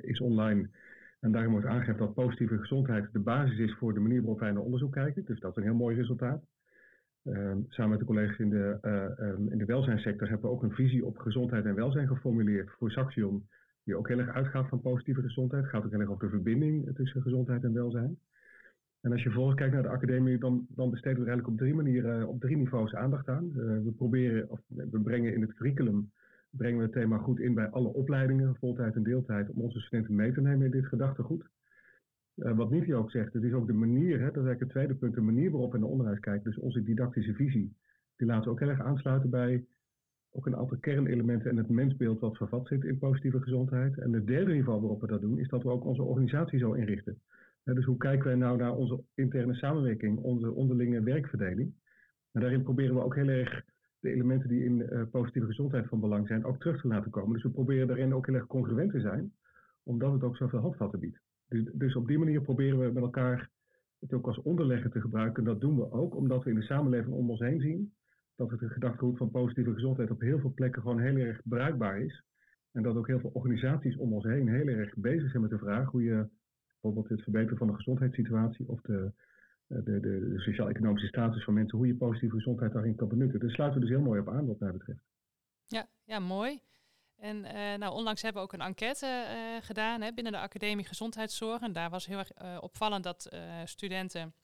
is 0.00 0.20
online. 0.20 0.70
En 1.20 1.32
daarin 1.32 1.50
wordt 1.50 1.66
aangegeven 1.66 1.98
dat 1.98 2.14
positieve 2.14 2.58
gezondheid 2.58 3.12
de 3.12 3.18
basis 3.18 3.58
is 3.58 3.74
voor 3.74 3.94
de 3.94 4.00
manier 4.00 4.20
waarop 4.20 4.40
wij 4.40 4.50
naar 4.50 4.62
onderzoek 4.62 4.92
kijken. 4.92 5.24
Dus 5.24 5.40
dat 5.40 5.50
is 5.50 5.56
een 5.56 5.62
heel 5.62 5.74
mooi 5.74 5.96
resultaat. 5.96 6.42
Ehm, 7.24 7.58
samen 7.68 7.90
met 7.90 7.98
de 7.98 8.04
collega's 8.04 8.38
in 8.38 8.50
de, 8.50 8.78
uh, 8.82 9.52
in 9.52 9.58
de 9.58 9.64
welzijnssector 9.64 10.28
hebben 10.28 10.48
we 10.48 10.56
ook 10.56 10.62
een 10.62 10.74
visie 10.74 11.04
op 11.04 11.18
gezondheid 11.18 11.64
en 11.64 11.74
welzijn 11.74 12.08
geformuleerd 12.08 12.70
voor 12.70 12.90
Saxion. 12.90 13.48
Die 13.84 13.96
ook 13.96 14.08
heel 14.08 14.18
erg 14.18 14.34
uitgaat 14.34 14.68
van 14.68 14.80
positieve 14.80 15.22
gezondheid. 15.22 15.62
Het 15.62 15.70
gaat 15.70 15.84
ook 15.84 15.90
heel 15.90 16.00
erg 16.00 16.10
over 16.10 16.24
de 16.24 16.30
verbinding 16.30 16.94
tussen 16.94 17.22
gezondheid 17.22 17.64
en 17.64 17.72
welzijn. 17.72 18.18
En 19.00 19.12
als 19.12 19.22
je 19.22 19.28
vervolgens 19.28 19.56
kijkt 19.56 19.72
naar 19.74 19.82
de 19.82 19.88
academie, 19.88 20.38
dan, 20.38 20.66
dan 20.68 20.90
besteden 20.90 21.22
we 21.22 21.26
eigenlijk 21.28 21.48
op 21.48 21.58
drie 21.58 21.74
manieren, 21.74 22.28
op 22.28 22.40
drie 22.40 22.56
niveaus 22.56 22.94
aandacht 22.94 23.28
aan. 23.28 23.44
Uh, 23.44 23.56
we 23.56 23.92
proberen, 23.96 24.50
of 24.50 24.60
we 24.66 25.00
brengen 25.00 25.34
in 25.34 25.40
het 25.40 25.54
curriculum 25.54 26.10
brengen 26.56 26.78
we 26.78 26.84
het 26.84 26.92
thema 26.92 27.18
goed 27.18 27.40
in 27.40 27.54
bij 27.54 27.70
alle 27.70 27.88
opleidingen, 27.88 28.56
voltijd 28.56 28.94
en 28.94 29.02
deeltijd, 29.02 29.50
om 29.50 29.60
onze 29.60 29.80
studenten 29.80 30.14
mee 30.14 30.32
te 30.32 30.40
nemen 30.40 30.64
in 30.64 30.70
dit 30.70 30.86
gedachtegoed. 30.86 31.44
Uh, 32.36 32.56
wat 32.56 32.70
Nivi 32.70 32.94
ook 32.94 33.10
zegt, 33.10 33.32
het 33.32 33.42
is 33.42 33.52
ook 33.52 33.66
de 33.66 33.72
manier, 33.72 34.20
hè, 34.20 34.24
dat 34.24 34.42
is 34.42 34.48
eigenlijk 34.48 34.60
het 34.60 34.70
tweede 34.70 34.94
punt, 34.94 35.14
de 35.14 35.20
manier 35.20 35.50
waarop 35.50 35.72
we 35.72 35.78
naar 35.78 35.88
onderwijs 35.88 36.20
kijken, 36.20 36.50
dus 36.50 36.58
onze 36.58 36.82
didactische 36.82 37.34
visie, 37.34 37.76
die 38.16 38.26
laten 38.26 38.44
we 38.44 38.50
ook 38.50 38.60
heel 38.60 38.68
erg 38.68 38.80
aansluiten 38.80 39.30
bij 39.30 39.64
ook 40.36 40.46
een 40.46 40.56
aantal 40.56 40.78
kernelementen 40.78 41.50
en 41.50 41.56
het 41.56 41.68
mensbeeld 41.68 42.20
wat 42.20 42.36
vervat 42.36 42.66
zit 42.66 42.84
in 42.84 42.98
positieve 42.98 43.40
gezondheid. 43.40 43.98
En 43.98 44.12
het 44.12 44.26
derde 44.26 44.52
niveau 44.52 44.80
waarop 44.80 45.00
we 45.00 45.06
dat 45.06 45.20
doen, 45.20 45.38
is 45.38 45.48
dat 45.48 45.62
we 45.62 45.68
ook 45.68 45.84
onze 45.84 46.02
organisatie 46.02 46.58
zo 46.58 46.72
inrichten. 46.72 47.20
dus 47.64 47.84
hoe 47.84 47.96
kijken 47.96 48.26
wij 48.26 48.34
nou 48.34 48.56
naar 48.56 48.74
onze 48.74 49.02
interne 49.14 49.54
samenwerking, 49.54 50.18
onze 50.18 50.52
onderlinge 50.52 51.02
werkverdeling? 51.02 51.74
En 52.32 52.40
daarin 52.40 52.62
proberen 52.62 52.94
we 52.94 53.02
ook 53.02 53.14
heel 53.14 53.28
erg 53.28 53.64
de 53.98 54.10
elementen 54.10 54.48
die 54.48 54.64
in 54.64 54.78
uh, 54.80 55.02
positieve 55.10 55.46
gezondheid 55.46 55.86
van 55.88 56.00
belang 56.00 56.26
zijn 56.26 56.44
ook 56.44 56.60
terug 56.60 56.80
te 56.80 56.88
laten 56.88 57.10
komen. 57.10 57.32
Dus 57.32 57.42
we 57.42 57.50
proberen 57.50 57.86
daarin 57.86 58.14
ook 58.14 58.26
heel 58.26 58.34
erg 58.34 58.46
congruent 58.46 58.90
te 58.90 59.00
zijn, 59.00 59.32
omdat 59.82 60.12
het 60.12 60.22
ook 60.22 60.36
zoveel 60.36 60.58
handvatten 60.58 61.00
biedt. 61.00 61.20
Dus, 61.54 61.70
dus 61.72 61.96
op 61.96 62.06
die 62.06 62.18
manier 62.18 62.40
proberen 62.40 62.78
we 62.78 62.92
met 62.92 63.02
elkaar 63.02 63.50
het 64.00 64.12
ook 64.12 64.26
als 64.26 64.42
onderlegger 64.42 64.90
te 64.90 65.00
gebruiken. 65.00 65.36
En 65.36 65.50
dat 65.50 65.60
doen 65.60 65.76
we 65.76 65.92
ook 65.92 66.16
omdat 66.16 66.44
we 66.44 66.50
in 66.50 66.56
de 66.56 66.62
samenleving 66.62 67.14
om 67.14 67.30
ons 67.30 67.40
heen 67.40 67.60
zien 67.60 67.94
dat 68.36 68.50
het 68.50 68.60
gedachtegoed 68.60 69.16
van 69.16 69.30
positieve 69.30 69.72
gezondheid 69.72 70.10
op 70.10 70.20
heel 70.20 70.38
veel 70.38 70.52
plekken 70.54 70.82
gewoon 70.82 71.00
heel 71.00 71.16
erg 71.16 71.40
bruikbaar 71.44 72.00
is. 72.00 72.22
En 72.72 72.82
dat 72.82 72.96
ook 72.96 73.06
heel 73.06 73.20
veel 73.20 73.30
organisaties 73.32 73.96
om 73.96 74.12
ons 74.12 74.24
heen 74.24 74.48
heel 74.48 74.68
erg 74.68 74.94
bezig 74.96 75.30
zijn 75.30 75.42
met 75.42 75.50
de 75.50 75.58
vraag 75.58 75.90
hoe 75.90 76.02
je 76.02 76.28
bijvoorbeeld 76.70 77.08
het 77.08 77.22
verbeteren 77.22 77.58
van 77.58 77.66
de 77.66 77.74
gezondheidssituatie 77.74 78.68
of 78.68 78.80
de 78.80 79.12
eh, 79.66 79.84
de, 79.84 80.00
de, 80.00 80.32
sociaal-economische 80.36 81.08
status 81.08 81.44
van 81.44 81.54
mensen, 81.54 81.78
hoe 81.78 81.86
je 81.86 81.94
positieve 81.94 82.34
gezondheid 82.34 82.72
daarin 82.72 82.94
kan 82.94 83.08
benutten. 83.08 83.40
Daar 83.40 83.50
sluiten 83.50 83.80
we 83.80 83.86
dus 83.86 83.96
heel 83.96 84.04
mooi 84.04 84.20
op 84.20 84.28
aan 84.28 84.46
wat 84.46 84.58
mij 84.58 84.72
betreft. 84.72 85.00
Ja, 85.66 85.86
ja 86.04 86.18
mooi. 86.18 86.60
En 87.24 87.44
uh, 87.44 87.74
nou, 87.74 87.94
onlangs 87.94 88.22
hebben 88.22 88.42
we 88.42 88.48
ook 88.48 88.54
een 88.54 88.66
enquête 88.66 89.06
uh, 89.06 89.66
gedaan 89.66 90.00
hè, 90.00 90.12
binnen 90.12 90.32
de 90.32 90.38
Academie 90.38 90.84
Gezondheidszorg. 90.84 91.60
En 91.60 91.72
daar 91.72 91.90
was 91.90 92.06
heel 92.06 92.18
erg 92.18 92.30
uh, 92.42 92.56
opvallend 92.60 93.04
dat 93.04 93.28
studenten 93.64 94.34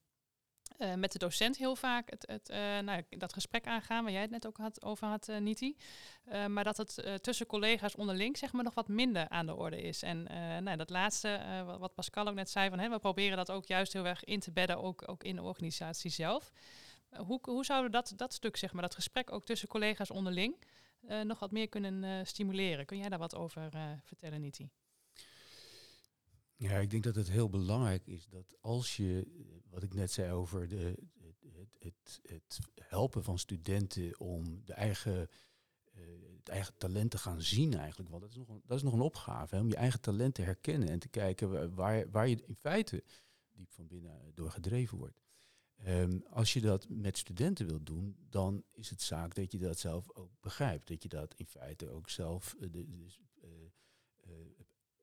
met 0.96 1.12
de 1.12 1.18
docent 1.18 1.56
heel 1.56 1.76
vaak 1.76 2.10
het, 2.10 2.26
het, 2.26 2.48
nou, 2.84 3.02
dat 3.08 3.32
gesprek 3.32 3.66
aangaan, 3.66 4.02
waar 4.02 4.12
jij 4.12 4.20
het 4.20 4.30
net 4.30 4.46
ook 4.46 4.56
had, 4.56 4.84
over 4.84 5.06
had, 5.06 5.28
uh, 5.28 5.36
Niti. 5.36 5.76
maar 6.48 6.64
dat 6.64 6.76
het 6.76 7.22
tussen 7.22 7.46
collega's 7.46 7.94
onderling 7.94 8.38
zeg 8.38 8.52
maar, 8.52 8.64
nog 8.64 8.74
wat 8.74 8.88
minder 8.88 9.28
aan 9.28 9.46
de 9.46 9.54
orde 9.54 9.82
is. 9.82 10.02
En 10.02 10.22
nou, 10.64 10.76
dat 10.76 10.90
laatste, 10.90 11.40
wat 11.78 11.94
Pascal 11.94 12.28
ook 12.28 12.34
net 12.34 12.50
zei, 12.50 12.68
van, 12.68 12.78
hè, 12.78 12.88
we 12.88 12.98
proberen 12.98 13.36
dat 13.36 13.50
ook 13.50 13.66
juist 13.66 13.92
heel 13.92 14.06
erg 14.06 14.24
in 14.24 14.40
te 14.40 14.52
bedden, 14.52 14.82
ook, 14.82 15.08
ook 15.08 15.24
in 15.24 15.36
de 15.36 15.42
organisatie 15.42 16.10
zelf. 16.10 16.52
hoe, 17.16 17.38
hoe 17.42 17.64
zouden 17.64 17.90
we 17.90 17.96
dat, 17.96 18.12
dat 18.16 18.32
stuk, 18.32 18.56
zeg 18.56 18.72
maar, 18.72 18.82
dat 18.82 18.94
gesprek 18.94 19.32
ook 19.32 19.44
tussen 19.44 19.68
collega's 19.68 20.10
onderling, 20.10 20.56
nog 21.24 21.38
wat 21.38 21.50
meer 21.50 21.68
kunnen 21.68 22.26
stimuleren. 22.26 22.86
Kun 22.86 22.98
jij 22.98 23.08
daar 23.08 23.18
wat 23.18 23.34
over 23.34 23.70
vertellen, 24.04 24.40
Niti? 24.40 24.70
Ja, 26.60 26.76
ik 26.76 26.90
denk 26.90 27.02
dat 27.02 27.14
het 27.14 27.30
heel 27.30 27.48
belangrijk 27.48 28.06
is 28.06 28.26
dat 28.26 28.56
als 28.60 28.96
je, 28.96 29.26
wat 29.70 29.82
ik 29.82 29.94
net 29.94 30.12
zei 30.12 30.32
over 30.32 30.68
de, 30.68 30.94
het, 31.78 31.78
het, 31.78 32.20
het 32.22 32.58
helpen 32.74 33.24
van 33.24 33.38
studenten 33.38 34.20
om 34.20 34.64
de 34.64 34.72
eigen, 34.72 35.28
het 36.36 36.48
eigen 36.48 36.74
talent 36.76 37.10
te 37.10 37.18
gaan 37.18 37.40
zien 37.42 37.74
eigenlijk. 37.74 38.10
Want 38.10 38.22
dat 38.22 38.30
is 38.30 38.36
nog 38.36 38.48
een, 38.48 38.62
dat 38.66 38.76
is 38.76 38.82
nog 38.82 38.92
een 38.92 39.00
opgave, 39.00 39.54
hè, 39.54 39.60
om 39.60 39.68
je 39.68 39.76
eigen 39.76 40.00
talent 40.00 40.34
te 40.34 40.42
herkennen 40.42 40.88
en 40.88 40.98
te 40.98 41.08
kijken 41.08 41.74
waar, 41.74 42.10
waar 42.10 42.28
je 42.28 42.42
in 42.46 42.56
feite 42.56 43.04
diep 43.52 43.72
van 43.72 43.86
binnen 43.86 44.32
door 44.34 44.50
gedreven 44.50 44.98
wordt. 44.98 45.20
Um, 45.88 46.24
als 46.30 46.52
je 46.52 46.60
dat 46.60 46.86
met 46.88 47.18
studenten 47.18 47.66
wilt 47.66 47.86
doen, 47.86 48.16
dan 48.28 48.64
is 48.72 48.90
het 48.90 49.02
zaak 49.02 49.34
dat 49.34 49.52
je 49.52 49.58
dat 49.58 49.78
zelf 49.78 50.10
ook 50.14 50.30
begrijpt. 50.40 50.88
Dat 50.88 51.02
je 51.02 51.08
dat 51.08 51.34
in 51.36 51.46
feite 51.46 51.88
ook 51.88 52.08
zelf 52.08 52.56
de, 52.58 52.86
dus, 52.88 53.20
uh, 53.44 54.30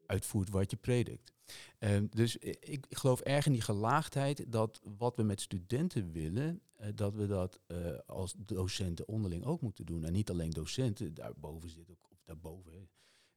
uitvoert 0.05 0.49
wat 0.49 0.71
je 0.71 0.77
predikt. 0.77 1.33
Um, 1.79 2.09
dus 2.09 2.37
ik, 2.37 2.85
geloof 2.89 3.19
erg 3.19 3.45
in 3.45 3.51
die 3.51 3.61
gelaagdheid 3.61 4.51
dat 4.51 4.81
wat 4.97 5.15
we 5.15 5.23
met 5.23 5.41
studenten 5.41 6.11
willen, 6.11 6.61
dat 6.95 7.13
we 7.13 7.27
dat 7.27 7.59
als 8.05 8.33
docenten 8.37 9.07
onderling 9.07 9.45
ook 9.45 9.61
moeten 9.61 9.85
doen. 9.85 10.03
En 10.03 10.13
niet 10.13 10.29
alleen 10.29 10.51
docenten, 10.51 11.13
daarboven 11.13 11.69
zit 11.69 11.89
ook, 11.89 12.07
of 12.11 12.21
daarboven, 12.23 12.89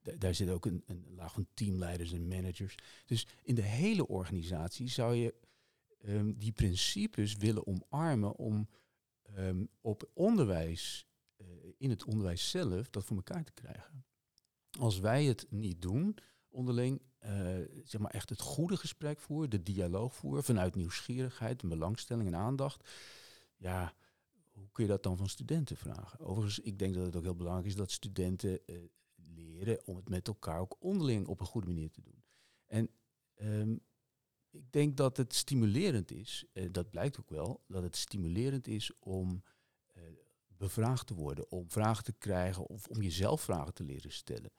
daar, 0.03 0.19
daar 0.19 0.35
zit 0.35 0.49
ook 0.49 0.67
een, 0.67 0.83
een, 0.87 1.07
laag 1.15 1.33
van 1.33 1.47
teamleiders 1.55 2.13
en 2.13 2.29
managers. 2.29 2.75
Dus 3.07 3.27
in 3.43 3.55
de 3.55 3.63
hele 3.63 4.09
organisatie 4.09 4.89
zou 4.89 5.15
je 5.15 5.35
um, 6.07 6.39
die 6.39 6.53
principes 6.53 7.37
willen 7.37 7.67
omarmen 7.67 8.37
om 8.37 8.69
um, 9.37 9.69
op 9.81 10.11
onderwijs, 10.15 11.07
uh, 11.37 11.47
in 11.79 11.91
het 11.91 12.05
onderwijs 12.05 12.51
zelf, 12.51 12.91
dat 12.91 13.05
voor 13.05 13.17
elkaar 13.17 13.45
te 13.45 13.53
krijgen. 13.53 14.05
Als 14.79 14.99
wij 14.99 15.25
het 15.25 15.47
niet 15.51 15.83
doen, 15.83 16.17
onderling 16.49 17.01
uh, 17.25 17.59
zeg 17.85 18.01
maar 18.01 18.11
echt 18.11 18.29
het 18.29 18.41
goede 18.41 18.77
gesprek 18.77 19.21
voeren, 19.21 19.51
de 19.51 19.63
dialoog 19.63 20.15
voeren 20.15 20.45
vanuit 20.45 20.75
nieuwsgierigheid, 20.75 21.69
belangstelling 21.69 22.29
en 22.29 22.37
aandacht. 22.37 22.89
Ja, 23.57 23.95
hoe 24.51 24.71
kun 24.73 24.85
je 24.85 24.91
dat 24.91 25.03
dan 25.03 25.17
van 25.17 25.29
studenten 25.29 25.77
vragen? 25.77 26.21
Overigens, 26.21 26.59
ik 26.59 26.79
denk 26.79 26.95
dat 26.95 27.05
het 27.05 27.17
ook 27.17 27.23
heel 27.23 27.37
belangrijk 27.37 27.69
is 27.69 27.77
dat 27.77 27.91
studenten 27.91 28.61
uh, 28.67 28.79
leren 29.15 29.87
om 29.87 29.97
het 29.97 30.09
met 30.09 30.29
elkaar 30.29 30.61
ook 30.61 30.77
onderling 30.79 31.27
op 31.27 31.41
een 31.41 31.47
goede 31.47 31.67
manier 31.67 31.91
te 31.91 32.03
doen. 32.03 32.25
En 32.67 32.91
um, 33.43 33.81
ik 34.51 34.73
denk 34.73 34.97
dat 34.97 35.17
het 35.17 35.35
stimulerend 35.35 36.11
is, 36.11 36.45
uh, 36.53 36.73
dat 36.73 36.91
blijkt 36.91 37.21
ook 37.21 37.31
wel, 37.31 37.65
dat 37.67 37.83
het 37.83 37.97
stimulerend 37.97 38.67
is 38.67 38.93
om 38.99 39.43
bevraagd 40.47 41.07
te 41.07 41.15
worden, 41.15 41.51
om 41.51 41.71
vragen 41.71 42.05
te 42.05 42.13
krijgen 42.13 42.67
of 42.67 42.89
om 42.89 43.03
jezelf 43.03 43.41
vragen 43.41 43.75
te 43.75 43.85
leren 43.85 44.13
stellen. 44.13 44.53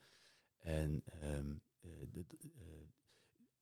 En 0.58 1.04
um, 1.22 1.62
uh, 1.80 1.90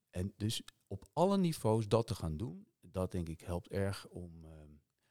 en 0.09 0.33
dus 0.37 0.63
op 0.87 1.09
alle 1.13 1.37
niveaus 1.37 1.87
dat 1.87 2.07
te 2.07 2.15
gaan 2.15 2.37
doen, 2.37 2.67
dat 2.81 3.11
denk 3.11 3.29
ik 3.29 3.41
helpt 3.41 3.67
erg 3.67 4.07
om, 4.07 4.45
uh, 4.45 4.51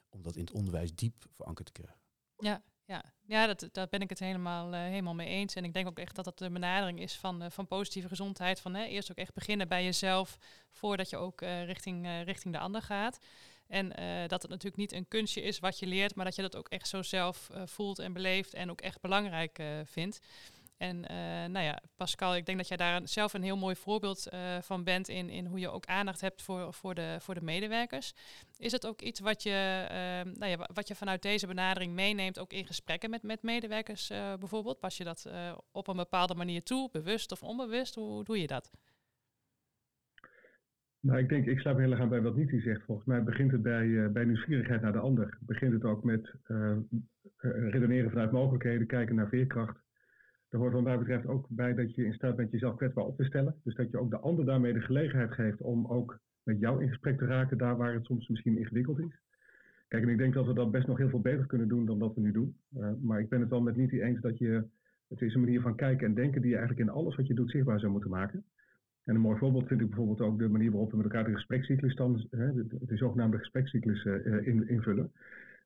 om 0.08 0.22
dat 0.22 0.36
in 0.36 0.40
het 0.40 0.52
onderwijs 0.52 0.94
diep 0.94 1.26
verankerd 1.30 1.66
te 1.66 1.82
krijgen. 1.82 2.00
Ja, 2.36 2.62
ja. 2.90 3.04
ja 3.26 3.46
dat, 3.46 3.68
daar 3.72 3.88
ben 3.88 4.00
ik 4.00 4.08
het 4.08 4.18
helemaal, 4.18 4.74
uh, 4.74 4.80
helemaal 4.80 5.14
mee 5.14 5.28
eens. 5.28 5.54
En 5.54 5.64
ik 5.64 5.72
denk 5.72 5.86
ook 5.86 5.98
echt 5.98 6.16
dat 6.16 6.24
dat 6.24 6.38
de 6.38 6.50
benadering 6.50 7.00
is 7.00 7.16
van, 7.16 7.42
uh, 7.42 7.50
van 7.50 7.66
positieve 7.66 8.08
gezondheid. 8.08 8.60
Van 8.60 8.74
hè, 8.74 8.84
eerst 8.84 9.10
ook 9.10 9.16
echt 9.16 9.34
beginnen 9.34 9.68
bij 9.68 9.84
jezelf, 9.84 10.38
voordat 10.70 11.10
je 11.10 11.16
ook 11.16 11.40
richting, 11.40 12.22
richting 12.24 12.54
de 12.54 12.60
ander 12.60 12.82
gaat. 12.82 13.18
En 13.66 13.88
dat 14.28 14.42
het 14.42 14.50
natuurlijk 14.50 14.76
niet 14.76 14.92
een 14.92 15.08
kunstje 15.08 15.42
is 15.42 15.58
wat 15.58 15.78
je 15.78 15.86
leert, 15.86 16.14
maar 16.14 16.24
dat 16.24 16.34
je 16.34 16.42
dat 16.42 16.56
ook 16.56 16.68
echt 16.68 16.88
zo 16.88 17.02
zelf 17.02 17.50
voelt 17.64 17.98
en 17.98 18.12
beleeft 18.12 18.54
en 18.54 18.70
ook 18.70 18.80
echt 18.80 19.00
belangrijk 19.00 19.62
vindt. 19.84 20.20
En 20.80 20.96
uh, 20.96 21.52
nou 21.52 21.64
ja, 21.64 21.82
Pascal, 21.96 22.36
ik 22.36 22.46
denk 22.46 22.58
dat 22.58 22.68
jij 22.68 22.76
daar 22.76 23.00
zelf 23.04 23.34
een 23.34 23.42
heel 23.42 23.56
mooi 23.56 23.76
voorbeeld 23.76 24.28
uh, 24.32 24.40
van 24.60 24.84
bent 24.84 25.08
in, 25.08 25.28
in 25.30 25.46
hoe 25.46 25.58
je 25.58 25.68
ook 25.68 25.86
aandacht 25.86 26.20
hebt 26.20 26.42
voor, 26.42 26.72
voor, 26.74 26.94
de, 26.94 27.16
voor 27.20 27.34
de 27.34 27.42
medewerkers. 27.42 28.14
Is 28.58 28.72
het 28.72 28.86
ook 28.86 29.00
iets 29.00 29.20
wat 29.20 29.42
je, 29.42 29.86
uh, 29.90 30.32
nou 30.38 30.50
ja, 30.50 30.68
wat 30.74 30.88
je 30.88 30.94
vanuit 30.94 31.22
deze 31.22 31.46
benadering 31.46 31.94
meeneemt, 31.94 32.38
ook 32.38 32.52
in 32.52 32.66
gesprekken 32.66 33.10
met, 33.10 33.22
met 33.22 33.42
medewerkers 33.42 34.08
bijvoorbeeld? 34.38 34.80
Pas 34.80 34.96
je 34.96 35.04
dat 35.04 35.30
op 35.72 35.88
een 35.88 35.96
bepaalde 35.96 36.34
manier 36.34 36.62
toe, 36.62 36.88
bewust 36.92 37.32
of 37.32 37.42
onbewust? 37.42 37.94
Hoe, 37.94 38.24
doe 38.24 38.40
je 38.40 38.46
dat? 38.46 38.70
Nou, 41.00 41.18
ik 41.18 41.28
denk, 41.28 41.46
ik 41.46 41.58
sluit 41.58 41.78
heel 41.78 41.90
erg 41.90 42.00
aan 42.00 42.08
bij 42.08 42.22
wat 42.22 42.36
Niti 42.36 42.60
zegt. 42.60 42.84
Volgens 42.84 43.06
mij 43.06 43.22
begint 43.22 43.52
het 43.52 43.62
bij, 43.62 44.12
bij 44.12 44.24
nieuwsgierigheid 44.24 44.82
naar 44.82 44.92
de 44.92 44.98
ander. 44.98 45.38
Begint 45.40 45.72
het 45.72 45.84
ook 45.84 46.04
met 46.04 46.34
redeneren 47.70 48.10
vanuit 48.10 48.32
mogelijkheden, 48.32 48.86
kijken 48.86 49.14
naar 49.14 49.28
veerkracht 49.28 49.88
er 50.50 50.58
hoort 50.58 50.72
wat 50.72 50.82
mij 50.82 50.98
betreft 50.98 51.26
ook 51.26 51.46
bij 51.48 51.74
dat 51.74 51.94
je 51.94 52.04
in 52.04 52.12
staat 52.12 52.36
bent 52.36 52.50
jezelf 52.50 52.76
kwetsbaar 52.76 53.04
op 53.04 53.16
te 53.16 53.24
stellen. 53.24 53.54
Dus 53.64 53.74
dat 53.74 53.90
je 53.90 53.98
ook 53.98 54.10
de 54.10 54.18
ander 54.18 54.44
daarmee 54.44 54.72
de 54.72 54.80
gelegenheid 54.80 55.32
geeft 55.32 55.60
om 55.60 55.86
ook 55.86 56.18
met 56.42 56.58
jou 56.58 56.82
in 56.82 56.88
gesprek 56.88 57.18
te 57.18 57.26
raken, 57.26 57.58
daar 57.58 57.76
waar 57.76 57.94
het 57.94 58.04
soms 58.04 58.28
misschien 58.28 58.58
ingewikkeld 58.58 58.98
is. 58.98 59.20
Kijk, 59.88 60.02
en 60.02 60.08
ik 60.08 60.18
denk 60.18 60.34
dat 60.34 60.46
we 60.46 60.52
dat 60.52 60.70
best 60.70 60.86
nog 60.86 60.98
heel 60.98 61.08
veel 61.08 61.20
beter 61.20 61.46
kunnen 61.46 61.68
doen 61.68 61.86
dan 61.86 61.98
dat 61.98 62.14
we 62.14 62.20
nu 62.20 62.32
doen. 62.32 62.56
Uh, 62.76 62.90
maar 63.00 63.20
ik 63.20 63.28
ben 63.28 63.40
het 63.40 63.50
wel 63.50 63.60
met 63.60 63.76
niet 63.76 63.92
eens 63.92 64.20
dat 64.20 64.38
je, 64.38 64.64
het 65.08 65.20
is 65.20 65.34
een 65.34 65.40
manier 65.40 65.60
van 65.60 65.76
kijken 65.76 66.06
en 66.06 66.14
denken 66.14 66.40
die 66.40 66.50
je 66.50 66.56
eigenlijk 66.56 66.88
in 66.88 66.94
alles 66.94 67.16
wat 67.16 67.26
je 67.26 67.34
doet 67.34 67.50
zichtbaar 67.50 67.80
zou 67.80 67.92
moeten 67.92 68.10
maken. 68.10 68.44
En 69.04 69.14
een 69.14 69.20
mooi 69.20 69.38
voorbeeld 69.38 69.66
vind 69.66 69.80
ik 69.80 69.86
bijvoorbeeld 69.86 70.20
ook 70.20 70.38
de 70.38 70.48
manier 70.48 70.70
waarop 70.70 70.90
we 70.90 70.96
met 70.96 71.06
elkaar 71.06 71.24
de 71.24 71.34
gesprekscyclus 71.34 71.94
dan, 71.94 72.26
de, 72.30 72.66
de, 72.80 72.96
zogenaamde 72.96 73.38
gesprekscyclus 73.38 74.04
uh, 74.04 74.46
in, 74.46 74.68
invullen 74.68 75.12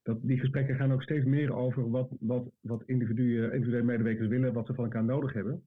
dat 0.05 0.19
die 0.23 0.39
gesprekken 0.39 0.77
gaan 0.77 0.93
ook 0.93 1.03
steeds 1.03 1.25
meer 1.25 1.55
over 1.55 1.91
wat, 1.91 2.09
wat, 2.21 2.51
wat 2.61 2.83
individuen, 2.87 3.53
individuele 3.53 3.85
medewerkers 3.85 4.29
willen, 4.29 4.53
wat 4.53 4.67
ze 4.67 4.75
van 4.75 4.85
elkaar 4.85 5.05
nodig 5.05 5.33
hebben. 5.33 5.63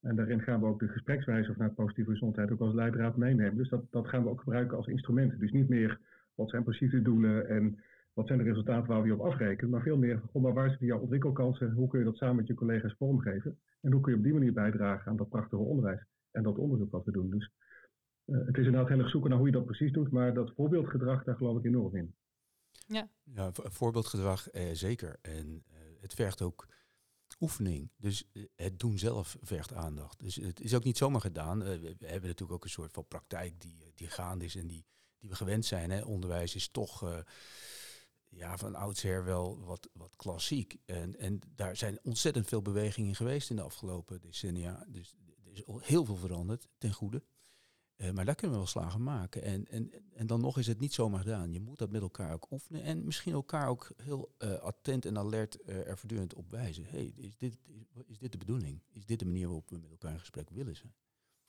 En 0.00 0.16
daarin 0.16 0.42
gaan 0.42 0.60
we 0.60 0.66
ook 0.66 0.80
de 0.80 0.88
gesprekswijze 0.88 1.52
vanuit 1.52 1.74
positieve 1.74 2.10
gezondheid 2.10 2.50
ook 2.50 2.60
als 2.60 2.74
leidraad 2.74 3.16
meenemen. 3.16 3.56
Dus 3.56 3.68
dat, 3.68 3.84
dat 3.90 4.08
gaan 4.08 4.22
we 4.22 4.28
ook 4.28 4.40
gebruiken 4.40 4.76
als 4.76 4.86
instrument. 4.86 5.38
Dus 5.40 5.52
niet 5.52 5.68
meer 5.68 6.00
wat 6.34 6.50
zijn 6.50 6.64
precies 6.64 6.90
de 6.90 7.02
doelen 7.02 7.48
en 7.48 7.78
wat 8.12 8.26
zijn 8.26 8.38
de 8.38 8.44
resultaten 8.44 8.88
waar 8.88 9.02
we 9.02 9.06
je 9.06 9.14
op 9.14 9.26
afrekenen, 9.26 9.70
maar 9.70 9.82
veel 9.82 9.98
meer 9.98 10.22
maar 10.32 10.52
waar 10.52 10.68
zitten 10.68 10.86
jouw 10.86 11.00
ontwikkelkansen, 11.00 11.72
hoe 11.72 11.88
kun 11.88 11.98
je 11.98 12.04
dat 12.04 12.16
samen 12.16 12.36
met 12.36 12.46
je 12.46 12.54
collega's 12.54 12.94
vormgeven 12.98 13.58
en 13.80 13.92
hoe 13.92 14.00
kun 14.00 14.12
je 14.12 14.18
op 14.18 14.24
die 14.24 14.32
manier 14.32 14.52
bijdragen 14.52 15.10
aan 15.10 15.16
dat 15.16 15.28
prachtige 15.28 15.62
onderwijs 15.62 16.00
en 16.30 16.42
dat 16.42 16.58
onderzoek 16.58 16.90
wat 16.90 17.04
we 17.04 17.12
doen. 17.12 17.30
Dus 17.30 17.50
uh, 18.26 18.46
het 18.46 18.58
is 18.58 18.66
inderdaad 18.66 18.88
heel 18.88 19.08
zoeken 19.08 19.30
naar 19.30 19.38
hoe 19.38 19.48
je 19.48 19.54
dat 19.54 19.64
precies 19.64 19.92
doet, 19.92 20.10
maar 20.10 20.34
dat 20.34 20.52
voorbeeldgedrag, 20.54 21.24
daar 21.24 21.36
geloof 21.36 21.58
ik 21.58 21.64
enorm 21.64 21.96
in. 21.96 22.14
Ja, 22.86 23.10
ja 23.24 23.50
voorbeeldgedrag 23.52 24.48
eh, 24.48 24.70
zeker. 24.72 25.18
En 25.22 25.46
uh, 25.46 25.76
het 26.00 26.14
vergt 26.14 26.42
ook 26.42 26.68
oefening. 27.40 27.90
Dus 27.96 28.24
uh, 28.32 28.44
het 28.56 28.78
doen 28.78 28.98
zelf 28.98 29.36
vergt 29.40 29.72
aandacht. 29.72 30.18
Dus 30.18 30.34
het 30.34 30.60
is 30.60 30.74
ook 30.74 30.84
niet 30.84 30.96
zomaar 30.96 31.20
gedaan. 31.20 31.58
we 31.58 31.96
hebben 31.98 32.28
natuurlijk 32.28 32.52
ook 32.52 32.64
een 32.64 32.70
soort 32.70 32.92
van 32.92 33.06
praktijk 33.06 33.60
die, 33.60 33.92
die 33.94 34.08
gaande 34.08 34.44
is 34.44 34.56
en 34.56 34.66
die, 34.66 34.86
die 35.18 35.28
we 35.28 35.36
gewend 35.36 35.66
zijn. 35.66 35.90
Hè. 35.90 36.02
Onderwijs 36.02 36.54
is 36.54 36.68
toch 36.68 37.22
ja, 38.28 38.58
van 38.58 38.74
oudsher 38.74 39.24
wel 39.24 39.60
wat, 39.60 39.88
wat 39.92 40.16
klassiek. 40.16 40.76
En, 40.84 41.18
en 41.18 41.40
daar 41.54 41.76
zijn 41.76 41.98
ontzettend 42.02 42.48
veel 42.48 42.62
bewegingen 42.62 43.14
geweest 43.14 43.50
in 43.50 43.56
de 43.56 43.62
afgelopen 43.62 44.20
decennia. 44.20 44.84
Dus 44.88 45.14
er 45.44 45.52
is 45.52 45.62
heel 45.66 46.04
veel 46.04 46.16
veranderd 46.16 46.68
ten 46.78 46.92
goede. 46.92 47.22
Uh, 47.98 48.10
maar 48.10 48.24
daar 48.24 48.34
kunnen 48.34 48.56
we 48.56 48.62
wel 48.62 48.72
slagen 48.72 49.02
maken. 49.02 49.42
En, 49.42 49.66
en, 49.68 49.92
en 50.14 50.26
dan 50.26 50.40
nog 50.40 50.58
is 50.58 50.66
het 50.66 50.80
niet 50.80 50.94
zomaar 50.94 51.20
gedaan. 51.20 51.52
Je 51.52 51.60
moet 51.60 51.78
dat 51.78 51.90
met 51.90 52.02
elkaar 52.02 52.32
ook 52.32 52.50
oefenen. 52.50 52.82
En 52.82 53.04
misschien 53.04 53.32
elkaar 53.32 53.68
ook 53.68 53.90
heel 54.02 54.34
uh, 54.38 54.52
attent 54.52 55.04
en 55.04 55.18
alert 55.18 55.58
uh, 55.66 55.86
er 55.86 55.98
voortdurend 55.98 56.34
op 56.34 56.50
wijzen. 56.50 56.84
hey, 56.84 57.12
is, 57.16 57.36
dit, 57.36 57.58
is, 57.66 58.02
is, 58.06 58.18
dit 58.18 58.32
de 58.32 58.38
bedoeling? 58.38 58.82
Is 58.92 59.06
dit 59.06 59.18
de 59.18 59.24
manier 59.24 59.46
waarop 59.46 59.70
we 59.70 59.78
met 59.78 59.90
elkaar 59.90 60.12
in 60.12 60.18
gesprek 60.18 60.50
willen 60.50 60.76
zijn? 60.76 60.92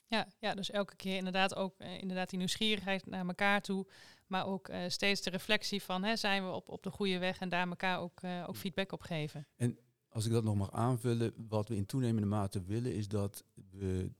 Ja, 0.07 0.27
ja 0.39 0.55
dus 0.55 0.71
elke 0.71 0.95
keer 0.95 1.17
inderdaad 1.17 1.55
ook 1.55 1.79
inderdaad 1.79 2.29
die 2.29 2.37
nieuwsgierigheid 2.37 3.05
naar 3.05 3.27
elkaar 3.27 3.61
toe. 3.61 3.87
Maar 4.27 4.45
ook 4.45 4.71
steeds 4.87 5.21
de 5.21 5.29
reflectie 5.29 5.81
van 5.81 6.03
hè, 6.03 6.15
zijn 6.15 6.45
we 6.45 6.51
op, 6.51 6.69
op 6.69 6.83
de 6.83 6.91
goede 6.91 7.17
weg 7.17 7.39
en 7.39 7.49
daar 7.49 7.67
elkaar 7.67 7.99
ook, 7.99 8.21
ook 8.23 8.55
feedback 8.55 8.91
op 8.91 9.01
geven. 9.01 9.47
En 9.55 9.79
als 10.09 10.25
ik 10.25 10.31
dat 10.31 10.43
nog 10.43 10.55
mag 10.55 10.71
aanvullen, 10.71 11.33
wat 11.47 11.67
we 11.67 11.75
in 11.75 11.85
toenemende 11.85 12.27
mate 12.27 12.63
willen, 12.63 12.95
is 12.95 13.07
dat 13.07 13.43
we 13.71 14.11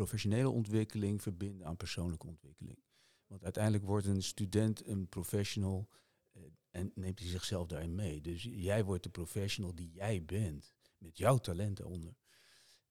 professionele 0.00 0.48
ontwikkeling 0.48 1.22
verbinden 1.22 1.66
aan 1.66 1.76
persoonlijke 1.76 2.26
ontwikkeling. 2.26 2.78
Want 3.26 3.44
uiteindelijk 3.44 3.84
wordt 3.84 4.06
een 4.06 4.22
student 4.22 4.86
een 4.86 5.08
professional 5.08 5.88
eh, 6.32 6.42
en 6.70 6.92
neemt 6.94 7.18
hij 7.18 7.28
zichzelf 7.28 7.66
daarin 7.66 7.94
mee. 7.94 8.20
Dus 8.20 8.42
jij 8.42 8.84
wordt 8.84 9.02
de 9.02 9.10
professional 9.10 9.74
die 9.74 9.90
jij 9.90 10.24
bent, 10.24 10.74
met 10.98 11.18
jouw 11.18 11.38
talenten 11.38 11.86
onder. 11.86 12.14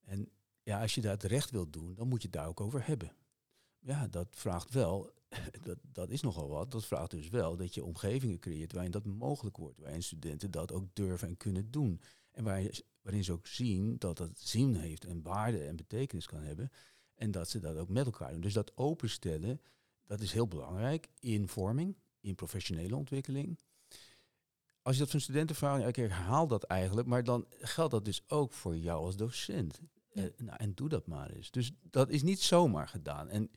En 0.00 0.30
ja, 0.62 0.80
als 0.80 0.94
je 0.94 1.00
dat 1.00 1.22
recht 1.22 1.50
wilt 1.50 1.72
doen, 1.72 1.94
dan 1.94 2.08
moet 2.08 2.22
je 2.22 2.28
het 2.28 2.36
daar 2.36 2.48
ook 2.48 2.60
over 2.60 2.86
hebben. 2.86 3.16
Ja, 3.78 4.08
dat 4.08 4.28
vraagt 4.30 4.70
wel, 4.70 5.12
dat, 5.62 5.78
dat 5.82 6.10
is 6.10 6.20
nogal 6.20 6.48
wat, 6.48 6.70
dat 6.70 6.86
vraagt 6.86 7.10
dus 7.10 7.28
wel 7.28 7.56
dat 7.56 7.74
je 7.74 7.84
omgevingen 7.84 8.38
creëert 8.38 8.72
waarin 8.72 8.90
dat 8.90 9.04
mogelijk 9.04 9.56
wordt. 9.56 9.78
Waarin 9.78 10.02
studenten 10.02 10.50
dat 10.50 10.72
ook 10.72 10.86
durven 10.92 11.28
en 11.28 11.36
kunnen 11.36 11.70
doen. 11.70 12.00
En 12.30 12.44
waar, 12.44 12.80
waarin 13.02 13.24
ze 13.24 13.32
ook 13.32 13.46
zien 13.46 13.98
dat 13.98 14.16
dat 14.16 14.40
zin 14.40 14.74
heeft 14.74 15.04
en 15.04 15.22
waarde 15.22 15.64
en 15.64 15.76
betekenis 15.76 16.26
kan 16.26 16.42
hebben. 16.42 16.70
En 17.20 17.30
dat 17.30 17.48
ze 17.48 17.60
dat 17.60 17.76
ook 17.76 17.88
met 17.88 18.06
elkaar 18.06 18.32
doen. 18.32 18.40
Dus 18.40 18.52
dat 18.52 18.76
openstellen, 18.76 19.60
dat 20.06 20.20
is 20.20 20.32
heel 20.32 20.48
belangrijk 20.48 21.08
in 21.18 21.48
vorming, 21.48 21.96
in 22.20 22.34
professionele 22.34 22.96
ontwikkeling. 22.96 23.58
als 24.82 24.94
je 24.94 25.00
dat 25.00 25.10
van 25.10 25.20
studenten 25.20 25.56
vraagt, 25.56 25.86
ik 25.86 25.96
herhaal 25.96 26.46
dat 26.46 26.62
eigenlijk, 26.62 27.08
maar 27.08 27.24
dan 27.24 27.46
geldt 27.48 27.90
dat 27.90 28.04
dus 28.04 28.22
ook 28.26 28.52
voor 28.52 28.76
jou 28.76 29.04
als 29.04 29.16
docent. 29.16 29.80
Ja. 30.12 30.22
Eh, 30.22 30.30
nou, 30.36 30.56
en 30.58 30.74
doe 30.74 30.88
dat 30.88 31.06
maar 31.06 31.30
eens. 31.30 31.50
Dus 31.50 31.72
dat 31.82 32.10
is 32.10 32.22
niet 32.22 32.40
zomaar 32.40 32.88
gedaan. 32.88 33.28
En 33.28 33.50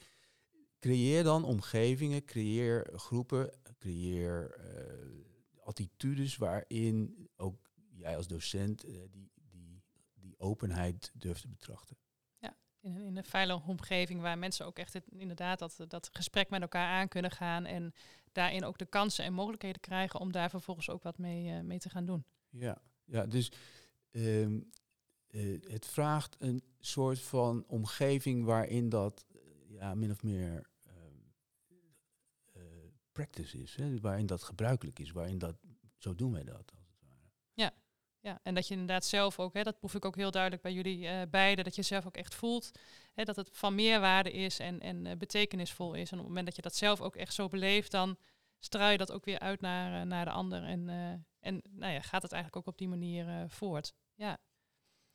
creëer 0.79 1.23
dan 1.23 1.43
omgevingen, 1.43 2.25
creëer 2.25 2.89
groepen, 2.95 3.53
creëer 3.77 4.51
eh, 4.51 5.63
attitudes 5.63 6.37
waarin 6.37 7.29
ook 7.35 7.71
jij 7.89 8.17
als 8.17 8.27
docent 8.27 8.83
eh, 8.83 8.93
die, 9.11 9.31
die, 9.49 9.83
die 10.13 10.39
openheid 10.39 11.11
durft 11.13 11.41
te 11.41 11.47
betrachten. 11.47 11.97
In 12.83 12.95
een, 12.95 13.05
in 13.05 13.17
een 13.17 13.23
veilige 13.23 13.69
omgeving 13.69 14.21
waar 14.21 14.37
mensen 14.37 14.65
ook 14.65 14.77
echt 14.77 14.93
het, 14.93 15.07
inderdaad 15.17 15.59
dat, 15.59 15.85
dat 15.87 16.09
gesprek 16.11 16.49
met 16.49 16.61
elkaar 16.61 16.87
aan 16.87 17.07
kunnen 17.07 17.31
gaan. 17.31 17.65
En 17.65 17.93
daarin 18.31 18.65
ook 18.65 18.77
de 18.77 18.85
kansen 18.85 19.25
en 19.25 19.33
mogelijkheden 19.33 19.81
krijgen 19.81 20.19
om 20.19 20.31
daar 20.31 20.49
vervolgens 20.49 20.89
ook 20.89 21.03
wat 21.03 21.17
mee, 21.17 21.51
eh, 21.51 21.59
mee 21.59 21.79
te 21.79 21.89
gaan 21.89 22.05
doen. 22.05 22.25
Ja, 22.49 22.77
ja 23.05 23.25
dus 23.25 23.51
ehm, 24.11 24.59
eh, 25.33 25.61
het 25.67 25.85
vraagt 25.85 26.35
een 26.39 26.63
soort 26.79 27.19
van 27.19 27.63
omgeving 27.67 28.45
waarin 28.45 28.89
dat 28.89 29.25
eh, 29.31 29.39
ja, 29.67 29.95
min 29.95 30.11
of 30.11 30.23
meer 30.23 30.69
ehm, 30.83 31.15
eh, 32.51 32.61
practice 33.11 33.61
is. 33.61 33.75
Hè? 33.75 33.99
Waarin 33.99 34.25
dat 34.25 34.43
gebruikelijk 34.43 34.99
is, 34.99 35.11
waarin 35.11 35.37
dat, 35.37 35.55
zo 35.97 36.15
doen 36.15 36.31
wij 36.31 36.43
dat 36.43 36.71
als 36.75 36.87
het 36.87 36.99
ware. 36.99 37.31
Ja, 37.53 37.73
en 38.23 38.53
dat 38.53 38.67
je 38.67 38.73
inderdaad 38.73 39.05
zelf 39.05 39.39
ook, 39.39 39.53
hè, 39.53 39.63
dat 39.63 39.79
proef 39.79 39.95
ik 39.95 40.05
ook 40.05 40.15
heel 40.15 40.31
duidelijk 40.31 40.61
bij 40.61 40.73
jullie 40.73 41.07
eh, 41.07 41.21
beiden, 41.29 41.63
dat 41.63 41.75
je 41.75 41.81
zelf 41.81 42.05
ook 42.05 42.15
echt 42.15 42.35
voelt 42.35 42.71
hè, 43.13 43.23
dat 43.23 43.35
het 43.35 43.49
van 43.51 43.75
meerwaarde 43.75 44.31
is 44.31 44.59
en, 44.59 44.79
en 44.79 45.05
eh, 45.05 45.17
betekenisvol 45.17 45.93
is. 45.93 46.11
En 46.11 46.17
op 46.17 46.23
het 46.23 46.27
moment 46.27 46.45
dat 46.45 46.55
je 46.55 46.61
dat 46.61 46.75
zelf 46.75 47.01
ook 47.01 47.15
echt 47.15 47.33
zo 47.33 47.47
beleeft, 47.47 47.91
dan 47.91 48.17
straal 48.59 48.91
je 48.91 48.97
dat 48.97 49.11
ook 49.11 49.25
weer 49.25 49.39
uit 49.39 49.61
naar, 49.61 50.01
eh, 50.01 50.07
naar 50.07 50.25
de 50.25 50.31
ander. 50.31 50.63
En, 50.63 50.89
en 51.39 51.61
nou 51.69 51.93
ja, 51.93 52.01
gaat 52.01 52.21
het 52.21 52.31
eigenlijk 52.31 52.55
ook 52.55 52.73
op 52.73 52.77
die 52.77 52.87
manier 52.87 53.45
voort. 53.47 53.93
Ja, 54.15 54.37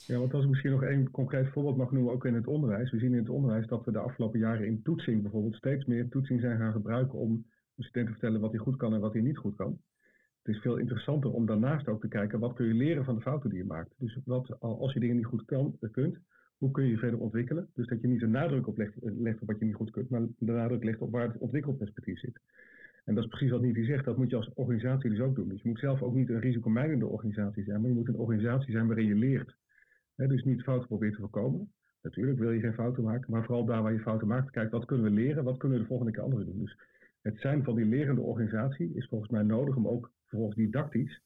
Ja, 0.06 0.18
want 0.18 0.34
als 0.34 0.42
ik 0.42 0.48
misschien 0.48 0.70
nog 0.70 0.82
één 0.82 1.10
concreet 1.10 1.48
voorbeeld 1.48 1.76
mag 1.76 1.90
noemen, 1.90 2.12
ook 2.12 2.24
in 2.24 2.34
het 2.34 2.46
onderwijs. 2.46 2.90
We 2.90 2.98
zien 2.98 3.12
in 3.12 3.18
het 3.18 3.28
onderwijs 3.28 3.66
dat 3.66 3.84
we 3.84 3.92
de 3.92 3.98
afgelopen 3.98 4.38
jaren 4.38 4.66
in 4.66 4.82
toetsing 4.82 5.22
bijvoorbeeld 5.22 5.54
steeds 5.54 5.84
meer 5.84 6.08
toetsing 6.08 6.40
zijn 6.40 6.58
gaan 6.58 6.72
gebruiken 6.72 7.18
om 7.18 7.46
de 7.74 7.84
student 7.84 8.06
te 8.06 8.12
vertellen 8.12 8.40
wat 8.40 8.50
hij 8.50 8.60
goed 8.60 8.76
kan 8.76 8.94
en 8.94 9.00
wat 9.00 9.12
hij 9.12 9.22
niet 9.22 9.38
goed 9.38 9.56
kan. 9.56 9.80
Het 10.48 10.56
is 10.56 10.62
veel 10.62 10.76
interessanter 10.76 11.30
om 11.30 11.46
daarnaast 11.46 11.88
ook 11.88 12.00
te 12.00 12.08
kijken 12.08 12.38
wat 12.38 12.54
kun 12.54 12.66
je 12.66 12.74
leren 12.74 13.04
van 13.04 13.14
de 13.14 13.20
fouten 13.20 13.50
die 13.50 13.58
je 13.58 13.64
maakt. 13.64 13.94
Dus 13.98 14.18
wat, 14.24 14.60
al- 14.60 14.80
als 14.80 14.92
je 14.92 15.00
dingen 15.00 15.16
niet 15.16 15.24
goed 15.24 15.44
kan, 15.44 15.76
eh, 15.80 15.90
kunt, 15.90 16.18
hoe 16.58 16.70
kun 16.70 16.84
je 16.84 16.90
je 16.90 16.98
verder 16.98 17.20
ontwikkelen? 17.20 17.68
Dus 17.74 17.86
dat 17.86 18.00
je 18.00 18.06
niet 18.06 18.20
de 18.20 18.26
nadruk 18.26 18.66
op 18.66 18.76
legt, 18.76 19.02
eh, 19.02 19.12
legt 19.18 19.40
op 19.40 19.46
wat 19.46 19.58
je 19.58 19.64
niet 19.64 19.74
goed 19.74 19.90
kunt, 19.90 20.10
maar 20.10 20.20
de 20.38 20.52
nadruk 20.52 20.84
legt 20.84 21.00
op 21.00 21.10
waar 21.10 21.28
het 21.28 21.38
ontwikkelperspectief 21.38 22.18
zit. 22.18 22.40
En 23.04 23.14
dat 23.14 23.24
is 23.24 23.28
precies 23.30 23.50
wat 23.50 23.60
Niti 23.60 23.84
zegt, 23.84 24.04
dat 24.04 24.16
moet 24.16 24.30
je 24.30 24.36
als 24.36 24.50
organisatie 24.54 25.10
dus 25.10 25.20
ook 25.20 25.34
doen. 25.34 25.48
Dus 25.48 25.62
je 25.62 25.68
moet 25.68 25.78
zelf 25.78 26.02
ook 26.02 26.14
niet 26.14 26.28
een 26.28 26.40
risicomijdende 26.40 27.06
organisatie 27.06 27.64
zijn, 27.64 27.80
maar 27.80 27.90
je 27.90 27.96
moet 27.96 28.08
een 28.08 28.16
organisatie 28.18 28.72
zijn 28.72 28.86
waarin 28.86 29.06
je 29.06 29.14
leert. 29.14 29.56
Dus 30.16 30.44
niet 30.44 30.62
fouten 30.62 30.86
proberen 30.88 31.14
te 31.14 31.20
voorkomen. 31.20 31.72
Natuurlijk 32.02 32.38
wil 32.38 32.50
je 32.50 32.60
geen 32.60 32.74
fouten 32.74 33.02
maken, 33.04 33.30
maar 33.30 33.44
vooral 33.44 33.64
daar 33.64 33.82
waar 33.82 33.92
je 33.92 34.00
fouten 34.00 34.28
maakt, 34.28 34.50
kijk 34.50 34.70
wat 34.70 34.84
kunnen 34.84 35.06
we 35.06 35.20
leren, 35.20 35.44
wat 35.44 35.56
kunnen 35.56 35.76
we 35.76 35.82
de 35.82 35.88
volgende 35.88 36.12
keer 36.12 36.22
anders 36.22 36.44
doen. 36.44 36.58
Dus 36.58 36.78
het 37.22 37.40
zijn 37.40 37.64
van 37.64 37.76
die 37.76 37.84
lerende 37.84 38.20
organisatie 38.20 38.94
is 38.94 39.08
volgens 39.08 39.30
mij 39.30 39.42
nodig 39.42 39.76
om 39.76 39.88
ook 39.88 40.16
vervolgens 40.28 40.56
didactisch 40.56 41.20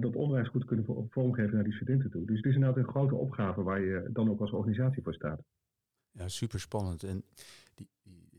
dat 0.00 0.16
onderwijs 0.16 0.48
goed 0.48 0.64
kunnen 0.64 0.84
vo- 0.84 1.06
vormgeven 1.10 1.54
naar 1.54 1.64
die 1.64 1.72
studenten 1.72 2.10
toe. 2.10 2.26
Dus 2.26 2.36
het 2.36 2.46
is 2.46 2.54
inderdaad 2.54 2.76
een 2.84 2.90
grote 2.90 3.14
opgave 3.14 3.62
waar 3.62 3.80
je 3.80 4.08
dan 4.12 4.30
ook 4.30 4.40
als 4.40 4.52
organisatie 4.52 5.02
voor 5.02 5.14
staat. 5.14 5.42
Ja, 6.10 6.28
super 6.28 6.60
spannend. 6.60 7.02
En 7.02 7.24
die, 7.74 7.88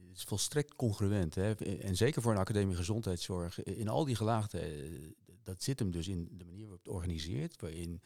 het 0.07 0.17
is 0.17 0.23
volstrekt 0.23 0.75
congruent. 0.75 1.35
Hè? 1.35 1.53
En 1.55 1.95
zeker 1.95 2.21
voor 2.21 2.31
een 2.31 2.37
academie 2.37 2.75
gezondheidszorg. 2.75 3.63
In 3.63 3.87
al 3.87 4.05
die 4.05 4.15
gelaagden, 4.15 4.61
dat 5.43 5.63
zit 5.63 5.79
hem 5.79 5.91
dus 5.91 6.07
in 6.07 6.27
de 6.31 6.45
manier 6.45 6.61
waarop 6.61 6.83
het 6.83 6.93
organiseert. 6.93 7.61
Waarin 7.61 8.01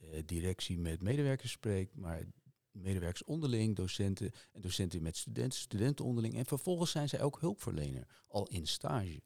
eh, 0.00 0.22
directie 0.24 0.78
met 0.78 1.02
medewerkers 1.02 1.50
spreekt, 1.52 1.96
maar 1.96 2.22
medewerkers 2.70 3.24
onderling, 3.24 3.76
docenten 3.76 4.30
en 4.52 4.60
docenten 4.60 5.02
met 5.02 5.16
studenten, 5.16 5.58
studenten 5.58 6.04
onderling. 6.04 6.34
En 6.34 6.46
vervolgens 6.46 6.90
zijn 6.90 7.08
zij 7.08 7.22
ook 7.22 7.40
hulpverlener, 7.40 8.06
al 8.28 8.48
in 8.48 8.66
stage. 8.66 9.22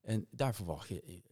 En 0.00 0.26
daar 0.30 0.54
verwacht 0.54 0.88
je 0.88 1.22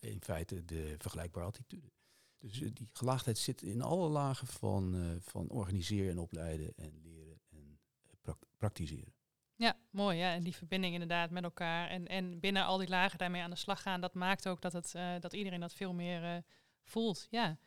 in, 0.00 0.22
feite 0.22 0.64
de 0.64 0.94
vergelijkbare 0.98 1.46
attitude. 1.46 1.90
Dus 2.38 2.60
eh, 2.60 2.68
die 2.72 2.88
gelaagdheid 2.92 3.38
zit 3.38 3.62
in 3.62 3.82
alle 3.82 4.08
lagen 4.08 4.46
van, 4.46 4.94
eh, 4.94 5.00
van 5.20 5.48
organiseren 5.48 6.10
en 6.10 6.18
opleiden 6.18 6.72
en 6.76 7.00
leren 7.02 7.40
en 7.48 7.78
eh, 8.02 8.10
prak- 8.20 8.46
praktiseren. 8.56 9.14
Ja, 9.54 9.76
mooi. 9.90 10.18
Ja. 10.18 10.32
En 10.32 10.42
die 10.42 10.56
verbinding 10.56 10.92
inderdaad 10.92 11.30
met 11.30 11.44
elkaar. 11.44 11.88
En, 11.88 12.06
en 12.06 12.40
binnen 12.40 12.64
al 12.64 12.78
die 12.78 12.88
lagen 12.88 13.18
daarmee 13.18 13.42
aan 13.42 13.50
de 13.50 13.56
slag 13.56 13.82
gaan. 13.82 14.00
Dat 14.00 14.14
maakt 14.14 14.48
ook 14.48 14.60
dat, 14.60 14.72
het, 14.72 14.94
dat 15.20 15.32
iedereen 15.32 15.60
dat 15.60 15.74
veel 15.74 15.92
meer 15.92 16.42
voelt. 16.82 17.26
Ja. 17.30 17.58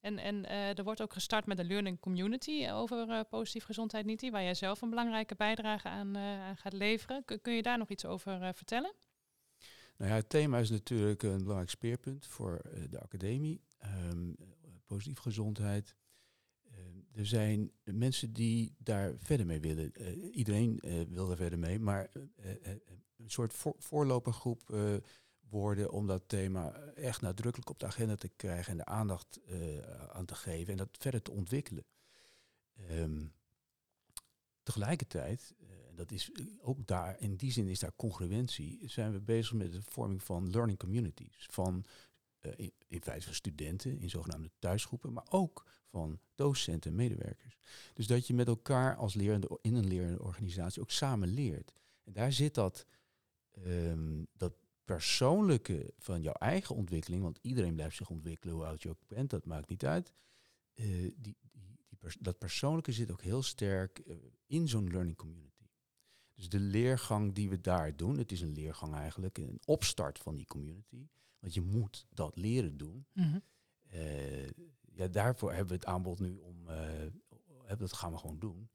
En, 0.00 0.18
en 0.18 0.48
er 0.48 0.84
wordt 0.84 1.02
ook 1.02 1.12
gestart 1.12 1.46
met 1.46 1.58
een 1.58 1.66
learning 1.66 2.00
community 2.00 2.68
over 2.70 3.24
positieve 3.24 3.66
gezondheid, 3.66 4.04
Niti. 4.06 4.30
Waar 4.30 4.42
jij 4.42 4.54
zelf 4.54 4.80
een 4.80 4.90
belangrijke 4.90 5.34
bijdrage 5.34 5.88
aan, 5.88 6.14
gaat 6.56 6.72
leveren. 6.72 7.24
Kun, 7.24 7.40
kun 7.40 7.54
je 7.54 7.62
daar 7.62 7.78
nog 7.78 7.88
iets 7.88 8.04
over 8.04 8.54
vertellen? 8.54 8.94
Nou 10.00 10.12
ja, 10.12 10.18
het 10.18 10.28
thema 10.28 10.58
is 10.58 10.70
natuurlijk 10.70 11.22
een 11.22 11.38
belangrijk 11.38 11.70
speerpunt 11.70 12.26
voor 12.26 12.56
eh, 12.56 12.82
de 12.90 13.00
academie. 13.00 13.60
Eh, 13.78 13.90
positieve 14.86 15.22
gezondheid. 15.22 15.94
Ehm, 16.62 16.98
er 17.12 17.26
zijn 17.26 17.72
mensen 17.84 18.32
die 18.32 18.74
daar 18.78 19.14
verder 19.18 19.46
mee 19.46 19.60
willen. 19.60 19.92
Eh, 19.92 20.36
iedereen 20.36 20.80
wil 21.08 21.26
daar 21.26 21.36
verder 21.36 21.58
mee, 21.58 21.78
maar 21.78 22.10
een 23.16 23.30
soort 23.30 23.52
voor, 23.52 23.74
voorlopergroep 23.78 24.74
worden 25.40 25.90
om 25.90 26.06
dat 26.06 26.28
thema 26.28 26.72
echt 26.94 27.20
nadrukkelijk 27.20 27.70
op 27.70 27.78
de 27.78 27.86
agenda 27.86 28.14
te 28.14 28.28
krijgen 28.28 28.72
en 28.72 28.76
de 28.76 28.84
aandacht 28.84 29.40
aan 30.08 30.26
te 30.26 30.34
geven 30.34 30.72
en 30.72 30.78
dat 30.78 30.96
verder 30.98 31.22
te 31.22 31.30
ontwikkelen. 31.30 31.84
Ehm, 32.88 33.26
tegelijkertijd, 34.62 35.54
dat 36.00 36.12
is 36.12 36.32
eh, 36.32 36.44
ook 36.60 36.86
daar, 36.86 37.16
in 37.18 37.36
die 37.36 37.52
zin 37.52 37.68
is 37.68 37.78
daar 37.78 37.96
congruentie, 37.96 38.80
zijn 38.84 39.12
we 39.12 39.20
bezig 39.20 39.52
met 39.52 39.72
de 39.72 39.82
vorming 39.82 40.22
van 40.22 40.50
learning 40.50 40.78
communities. 40.78 41.46
Van 41.50 41.84
eh, 42.38 42.52
in, 42.56 42.72
in 42.86 43.02
feite 43.02 43.24
van 43.24 43.34
studenten 43.34 43.98
in 43.98 44.10
zogenaamde 44.10 44.50
thuisgroepen, 44.58 45.12
maar 45.12 45.26
ook 45.30 45.66
van 45.88 46.20
docenten 46.34 46.90
en 46.90 46.96
medewerkers. 46.96 47.56
Dus 47.94 48.06
dat 48.06 48.26
je 48.26 48.34
met 48.34 48.46
elkaar 48.46 48.96
als 48.96 49.14
lerende, 49.14 49.58
in 49.62 49.74
een 49.74 49.86
lerende 49.86 50.22
organisatie 50.22 50.82
ook 50.82 50.90
samen 50.90 51.28
leert. 51.28 51.72
En 52.04 52.12
daar 52.12 52.32
zit 52.32 52.54
dat, 52.54 52.86
ehm, 53.50 54.24
dat 54.32 54.52
persoonlijke 54.84 55.92
van 55.98 56.22
jouw 56.22 56.32
eigen 56.32 56.74
ontwikkeling, 56.74 57.22
want 57.22 57.38
iedereen 57.42 57.74
blijft 57.74 57.96
zich 57.96 58.10
ontwikkelen 58.10 58.54
hoe 58.54 58.64
oud 58.64 58.82
je 58.82 58.88
ook 58.88 59.06
bent, 59.06 59.30
dat 59.30 59.46
maakt 59.46 59.68
niet 59.68 59.84
uit. 59.84 60.12
Eh, 60.74 60.86
die, 61.16 61.36
die, 61.52 61.78
dat 62.20 62.38
persoonlijke 62.38 62.92
zit 62.92 63.10
ook 63.10 63.22
heel 63.22 63.42
sterk 63.42 64.02
in 64.46 64.68
zo'n 64.68 64.90
learning 64.90 65.16
community. 65.16 65.49
Dus 66.40 66.48
de 66.48 66.60
leergang 66.60 67.32
die 67.32 67.50
we 67.50 67.60
daar 67.60 67.96
doen, 67.96 68.18
het 68.18 68.32
is 68.32 68.40
een 68.40 68.52
leergang 68.52 68.94
eigenlijk, 68.94 69.38
een 69.38 69.60
opstart 69.64 70.18
van 70.18 70.36
die 70.36 70.46
community. 70.46 71.08
Want 71.38 71.54
je 71.54 71.60
moet 71.60 72.06
dat 72.10 72.36
leren 72.36 72.76
doen. 72.76 73.06
Eh, 73.90 74.48
ja, 74.92 75.08
daarvoor 75.08 75.50
hebben 75.50 75.68
we 75.68 75.74
het 75.74 75.84
aanbod 75.84 76.20
nu 76.20 76.36
om, 76.36 76.68
eh, 76.68 77.76
dat 77.78 77.92
gaan 77.92 78.12
we 78.12 78.18
gewoon 78.18 78.38
doen, 78.38 78.70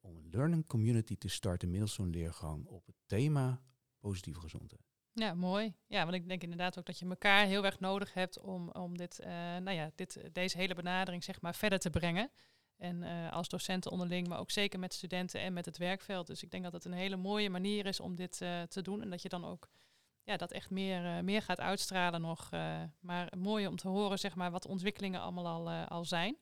om 0.00 0.16
een 0.16 0.28
learning 0.30 0.66
community 0.66 1.16
te 1.16 1.28
starten 1.28 1.70
middels 1.70 1.94
zo'n 1.94 2.10
leergang 2.10 2.66
op 2.66 2.86
het 2.86 2.96
thema 3.06 3.62
positieve 3.98 4.40
gezondheid. 4.40 4.82
Ja, 5.12 5.34
mooi. 5.34 5.74
Ja, 5.86 6.02
want 6.02 6.14
ik 6.14 6.28
denk 6.28 6.42
inderdaad 6.42 6.78
ook 6.78 6.86
dat 6.86 6.98
je 6.98 7.06
elkaar 7.06 7.46
heel 7.46 7.64
erg 7.64 7.80
nodig 7.80 8.14
hebt 8.14 8.40
om, 8.40 8.70
om 8.70 8.96
dit, 8.96 9.18
nou 9.24 9.70
ja, 9.70 9.90
dit, 9.94 10.20
deze 10.32 10.56
hele 10.56 10.74
benadering 10.74 11.24
zeg 11.24 11.40
maar 11.40 11.54
verder 11.54 11.78
te 11.78 11.90
brengen. 11.90 12.30
En 12.78 13.02
eh, 13.02 13.32
als 13.32 13.48
docenten 13.48 13.90
onderling, 13.90 14.28
maar 14.28 14.38
ook 14.38 14.50
zeker 14.50 14.78
met 14.78 14.94
studenten 14.94 15.40
en 15.40 15.52
met 15.52 15.64
het 15.64 15.78
werkveld. 15.78 16.26
Dus 16.26 16.42
ik 16.42 16.50
denk 16.50 16.62
dat 16.62 16.72
het 16.72 16.84
een 16.84 16.92
hele 16.92 17.16
mooie 17.16 17.50
manier 17.50 17.86
is 17.86 18.00
om 18.00 18.14
dit 18.14 18.40
eh, 18.40 18.62
te 18.62 18.82
doen. 18.82 19.02
En 19.02 19.10
dat 19.10 19.22
je 19.22 19.28
dan 19.28 19.44
ook 19.44 19.68
ja, 20.24 20.36
dat 20.36 20.52
echt 20.52 20.70
meer, 20.70 21.04
eh, 21.04 21.22
meer 21.22 21.42
gaat 21.42 21.60
uitstralen 21.60 22.20
nog. 22.20 22.50
maar 23.00 23.32
mooi 23.36 23.66
om 23.66 23.76
te 23.76 23.88
horen 23.88 24.18
zeg 24.18 24.34
maar, 24.34 24.50
wat 24.50 24.62
de 24.62 24.68
ontwikkelingen 24.68 25.20
allemaal 25.20 25.46
al, 25.46 25.70
al 25.70 26.04
zijn. 26.04 26.36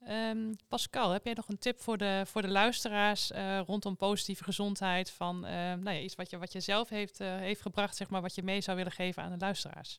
Ehm, 0.00 0.52
Pascal, 0.68 1.10
heb 1.10 1.24
jij 1.24 1.34
nog 1.34 1.48
een 1.48 1.58
tip 1.58 1.80
voor 1.80 1.98
de, 1.98 2.22
voor 2.26 2.42
de 2.42 2.48
luisteraars 2.48 3.30
rondom 3.66 3.96
positieve 3.96 4.44
gezondheid? 4.44 5.10
Van 5.10 5.40
nou 5.40 5.90
ja, 5.90 5.98
iets 5.98 6.14
wat 6.14 6.30
je, 6.30 6.38
wat 6.38 6.52
je 6.52 6.60
zelf 6.60 6.88
heeft, 6.88 7.18
heeft 7.18 7.60
gebracht, 7.60 7.96
zeg 7.96 8.10
maar, 8.10 8.20
wat 8.20 8.34
je 8.34 8.42
mee 8.42 8.60
zou 8.60 8.76
willen 8.76 8.92
geven 8.92 9.22
aan 9.22 9.30
de 9.32 9.44
luisteraars? 9.44 9.98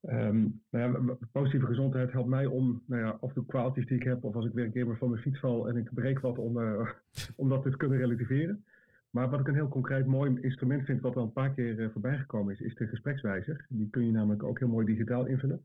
Ehm, 0.00 0.46
nou 0.70 1.06
ja, 1.06 1.16
positieve 1.32 1.66
gezondheid 1.66 2.12
helpt 2.12 2.28
mij 2.28 2.46
om, 2.46 2.82
nou 2.86 3.02
ja, 3.02 3.16
of 3.20 3.32
de 3.32 3.46
kwaaltjes 3.46 3.86
die 3.86 3.96
ik 3.96 4.04
heb, 4.04 4.24
of 4.24 4.34
als 4.34 4.46
ik 4.46 4.52
weer 4.52 4.64
een 4.64 4.72
keer 4.72 4.96
van 4.96 5.10
mijn 5.10 5.22
fiets 5.22 5.38
val 5.38 5.68
en 5.68 5.76
ik 5.76 5.94
breek 5.94 6.20
wat, 6.20 6.38
om, 6.38 6.60
eh, 6.60 6.90
om 7.36 7.48
dat 7.48 7.62
te 7.62 7.76
kunnen 7.76 7.98
relativeren. 7.98 8.64
Maar 9.10 9.30
wat 9.30 9.40
ik 9.40 9.48
een 9.48 9.54
heel 9.54 9.68
concreet 9.68 10.06
mooi 10.06 10.40
instrument 10.40 10.84
vind, 10.84 11.00
wat 11.00 11.16
al 11.16 11.22
een 11.22 11.32
paar 11.32 11.54
keer 11.54 11.80
eh, 11.80 11.88
voorbij 11.92 12.18
gekomen 12.18 12.52
is, 12.52 12.60
is 12.60 12.74
de 12.74 12.86
gesprekswijzer. 12.86 13.66
Die 13.68 13.90
kun 13.90 14.06
je 14.06 14.12
namelijk 14.12 14.42
ook 14.42 14.58
heel 14.58 14.68
mooi 14.68 14.86
digitaal 14.86 15.26
invullen. 15.26 15.62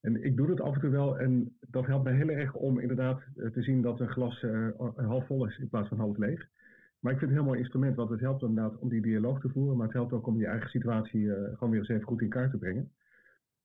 En 0.00 0.24
ik 0.24 0.36
doe 0.36 0.46
dat 0.46 0.60
af 0.60 0.74
en 0.74 0.80
toe 0.80 0.90
wel 0.90 1.18
en 1.18 1.56
dat 1.70 1.86
helpt 1.86 2.04
mij 2.04 2.14
heel 2.14 2.28
erg 2.28 2.54
om 2.54 2.78
inderdaad 2.78 3.22
eh, 3.36 3.46
te 3.46 3.62
zien 3.62 3.82
dat 3.82 4.00
een 4.00 4.08
glas 4.08 4.44
half 4.96 5.26
vol 5.26 5.46
is 5.46 5.58
in 5.58 5.68
plaats 5.68 5.88
van 5.88 5.98
half 5.98 6.16
leeg. 6.16 6.48
Maar 7.00 7.12
ik 7.12 7.18
vind 7.18 7.30
het 7.30 7.38
een 7.38 7.44
heel 7.44 7.44
mooi 7.44 7.58
instrument, 7.58 7.96
want 7.96 8.10
het 8.10 8.20
helpt 8.20 8.42
inderdaad 8.42 8.78
om 8.78 8.88
die 8.88 9.02
dialoog 9.02 9.40
te 9.40 9.48
voeren, 9.48 9.76
maar 9.76 9.86
het 9.86 9.96
helpt 9.96 10.12
ook 10.12 10.26
om 10.26 10.38
je 10.38 10.46
eigen 10.46 10.70
situatie 10.70 11.30
gewoon 11.30 11.70
weer 11.70 11.78
eens 11.78 11.88
even 11.88 12.06
goed 12.06 12.22
in 12.22 12.28
kaart 12.28 12.50
te 12.50 12.56
brengen. 12.56 12.90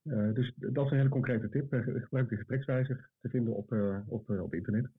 Dus 0.03 0.53
dat 0.55 0.85
is 0.85 0.91
een 0.91 0.97
hele 0.97 1.09
concrete 1.09 1.49
tip. 1.49 1.69
gebruik 1.69 2.29
de 2.29 2.35
gesprekswijzer 2.35 3.09
te 3.21 3.29
vinden 3.29 3.55
op, 3.55 3.71
op, 4.07 4.29
op 4.29 4.53
internet. 4.53 4.89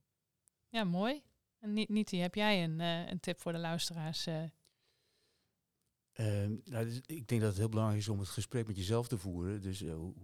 Ja, 0.68 0.84
mooi. 0.84 1.22
En 1.58 1.72
Niti, 1.72 2.18
heb 2.18 2.34
jij 2.34 2.64
een, 2.64 2.80
een 2.80 3.20
tip 3.20 3.40
voor 3.40 3.52
de 3.52 3.58
luisteraars? 3.58 4.28
Ehm, 6.12 6.56
nou, 6.64 6.84
dus 6.84 7.00
ik 7.06 7.28
denk 7.28 7.40
dat 7.40 7.50
het 7.50 7.58
heel 7.58 7.68
belangrijk 7.68 8.00
is 8.00 8.08
om 8.08 8.18
het 8.18 8.28
gesprek 8.28 8.66
met 8.66 8.76
jezelf 8.76 9.08
te 9.08 9.18
voeren. 9.18 9.60
Dus 9.60 9.82
uh, 9.82 9.94
hoe, 9.94 10.14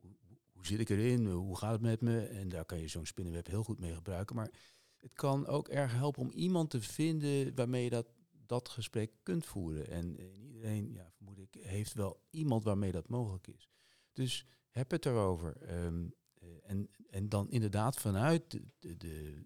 hoe, 0.00 0.16
hoe, 0.52 0.66
zit 0.66 0.80
ik 0.80 0.88
erin? 0.88 1.26
Hoe 1.26 1.58
gaat 1.58 1.72
het 1.72 1.80
met 1.80 2.00
me? 2.00 2.26
En 2.26 2.48
daar 2.48 2.64
kan 2.64 2.78
je 2.78 2.88
zo'n 2.88 3.06
spinnenweb 3.06 3.46
heel 3.46 3.64
goed 3.64 3.78
mee 3.78 3.94
gebruiken. 3.94 4.36
Maar 4.36 4.50
het 4.96 5.12
kan 5.12 5.46
ook 5.46 5.68
erg 5.68 5.92
helpen 5.92 6.22
om 6.22 6.30
iemand 6.30 6.70
te 6.70 6.80
vinden 6.80 7.54
waarmee 7.54 7.84
je 7.84 7.90
dat, 7.90 8.08
dat 8.46 8.68
gesprek 8.68 9.12
kunt 9.22 9.46
voeren. 9.46 9.86
En, 9.86 10.20
iedereen, 10.40 10.92
ja, 10.92 11.10
vermoed 11.10 11.38
ik, 11.38 11.54
heeft 11.60 11.94
wel 11.94 12.20
iemand 12.30 12.64
waarmee 12.64 12.92
dat 12.92 13.08
mogelijk 13.08 13.46
is. 13.46 13.70
Dus 14.12 14.46
heb 14.70 14.90
het 14.90 15.06
erover. 15.06 15.56
Ehm, 15.56 16.08
eh, 16.34 16.48
en, 16.62 16.90
en 17.10 17.28
dan 17.28 17.50
inderdaad 17.50 17.96
vanuit 17.96 18.50
de, 18.50 18.62
de, 18.78 18.96
de, 18.96 19.44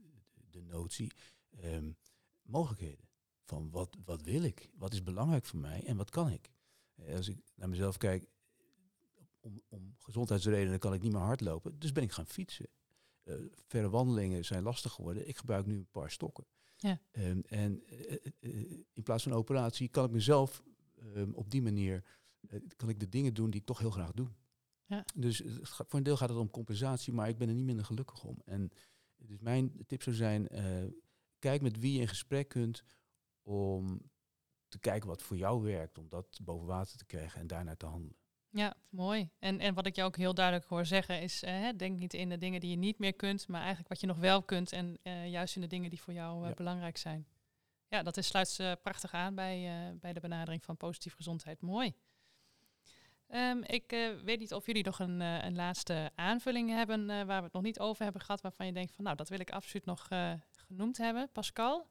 de 0.51 0.63
notie 0.63 1.13
um, 1.65 1.97
mogelijkheden. 2.43 3.05
Van 3.43 3.71
wat, 3.71 3.97
wat 4.05 4.23
wil 4.23 4.43
ik? 4.43 4.71
Wat 4.75 4.93
is 4.93 5.03
belangrijk 5.03 5.45
voor 5.45 5.59
mij 5.59 5.85
en 5.85 5.97
wat 5.97 6.11
kan 6.11 6.31
ik? 6.31 6.51
Eh, 6.95 7.17
als 7.17 7.29
ik 7.29 7.39
naar 7.55 7.69
mezelf 7.69 7.97
kijk, 7.97 8.29
om, 9.41 9.63
om 9.69 9.95
gezondheidsredenen 9.99 10.79
kan 10.79 10.95
ik 10.95 11.03
niet 11.03 11.13
meer 11.13 11.21
hardlopen, 11.21 11.79
dus 11.79 11.93
ben 11.93 12.03
ik 12.03 12.13
gaan 12.13 12.27
fietsen. 12.27 12.69
Uh, 13.25 13.35
verre 13.67 13.91
wandelingen 13.91 14.45
zijn 14.45 14.63
lastig 14.63 14.93
geworden. 14.93 15.29
Ik 15.29 15.37
gebruik 15.37 15.67
nu 15.67 15.77
een 15.77 15.91
paar 15.91 16.11
stokken. 16.11 16.47
Ja. 16.77 17.01
Um, 17.13 17.43
en 17.47 17.83
uh, 18.41 18.85
in 18.93 19.03
plaats 19.03 19.23
van 19.23 19.33
een 19.33 19.39
operatie 19.39 19.89
kan 19.89 20.05
ik 20.05 20.11
mezelf 20.11 20.63
op 21.33 21.51
die 21.51 21.63
manier 21.63 22.05
kan 22.77 22.89
ik 22.89 23.01
de 23.01 23.09
dingen 23.09 23.35
doen 23.35 23.51
die 23.51 23.61
ik 23.61 23.67
toch 23.67 23.79
heel 23.79 23.91
graag 23.91 24.13
doe. 24.13 24.29
Ja. 24.87 25.05
Dus 25.15 25.43
voor 25.61 25.87
een 25.89 26.03
deel 26.03 26.17
gaat 26.17 26.29
het 26.29 26.39
om 26.39 26.51
compensatie, 26.51 27.13
maar 27.13 27.29
ik 27.29 27.39
ben 27.39 27.49
er 27.49 27.55
niet 27.55 27.65
minder 27.65 27.85
gelukkig 27.85 28.25
om. 28.25 28.43
En 28.45 28.71
dus 29.17 29.39
mijn 29.39 29.85
tip 29.87 30.03
zou 30.03 30.17
zijn: 30.17 30.49
kijk 31.39 31.63
met 31.63 31.79
wie 31.79 31.93
je 31.93 32.01
in 32.01 32.09
gesprek 32.09 32.49
kunt 32.49 32.85
om 33.43 34.11
te 34.69 34.79
kijken 34.79 35.09
wat 35.09 35.23
voor 35.23 35.37
jou 35.37 35.63
werkt, 35.63 35.99
om 35.99 36.09
dat 36.09 36.39
boven 36.43 36.67
water 36.67 36.99
te 36.99 37.05
krijgen 37.05 37.41
en 37.41 37.47
daarna 37.47 37.77
te 37.77 37.87
handelen. 37.87 38.17
Ja, 38.51 38.75
mooi. 38.89 39.31
En, 39.39 39.61
en 39.61 39.75
wat 39.75 39.87
ik 39.87 39.97
jou 39.97 40.09
ook 40.09 40.17
heel 40.17 40.35
duidelijk 40.35 40.67
hoor 40.67 40.87
zeggen 40.87 41.23
is, 41.23 41.43
uh, 41.43 41.69
denk 41.77 41.99
niet 41.99 42.15
in 42.15 42.29
de 42.29 42.39
dingen 42.39 42.61
die 42.61 42.71
je 42.71 42.77
niet 42.77 42.99
meer 42.99 43.15
kunt, 43.15 43.49
maar 43.49 43.61
eigenlijk 43.61 43.89
wat 43.89 44.01
je 44.01 44.07
nog 44.07 44.19
wel 44.19 44.43
kunt 44.43 44.73
en 44.73 44.99
uh, 45.03 45.29
juist 45.29 45.55
in 45.55 45.61
de 45.61 45.67
dingen 45.67 45.91
die 45.91 46.01
voor 46.01 46.13
jou 46.13 46.55
belangrijk 46.55 46.97
zijn. 46.97 47.27
Ja, 47.89 48.03
dat 48.03 48.17
is, 48.17 48.27
sluit 48.27 48.79
prachtig 48.83 49.13
aan 49.13 49.35
bij, 49.35 49.95
bij 50.01 50.13
de 50.13 50.21
benadering 50.21 50.65
van 50.65 50.77
positieve 50.77 51.17
gezondheid. 51.17 51.61
Mooi. 51.61 51.95
Um, 53.29 53.63
ik 53.63 53.91
weet 54.25 54.39
niet 54.39 54.53
of 54.53 54.67
jullie 54.67 54.85
nog 54.85 54.99
een, 54.99 55.21
een 55.21 55.55
laatste 55.55 56.11
aanvulling 56.15 56.71
hebben 56.71 57.07
waar 57.07 57.39
we 57.39 57.45
het 57.45 57.53
nog 57.53 57.63
niet 57.63 57.79
over 57.79 58.03
hebben 58.03 58.23
gehad, 58.23 58.41
waarvan 58.41 58.67
je 58.67 58.73
denkt 58.73 58.93
van 58.93 59.05
nou, 59.05 59.17
dat 59.17 59.29
wil 59.29 59.41
ik 59.41 59.51
absoluut 59.51 59.87
nog 59.87 60.09
genoemd 60.51 60.99
hebben. 60.99 61.29
Pascal? 61.33 61.89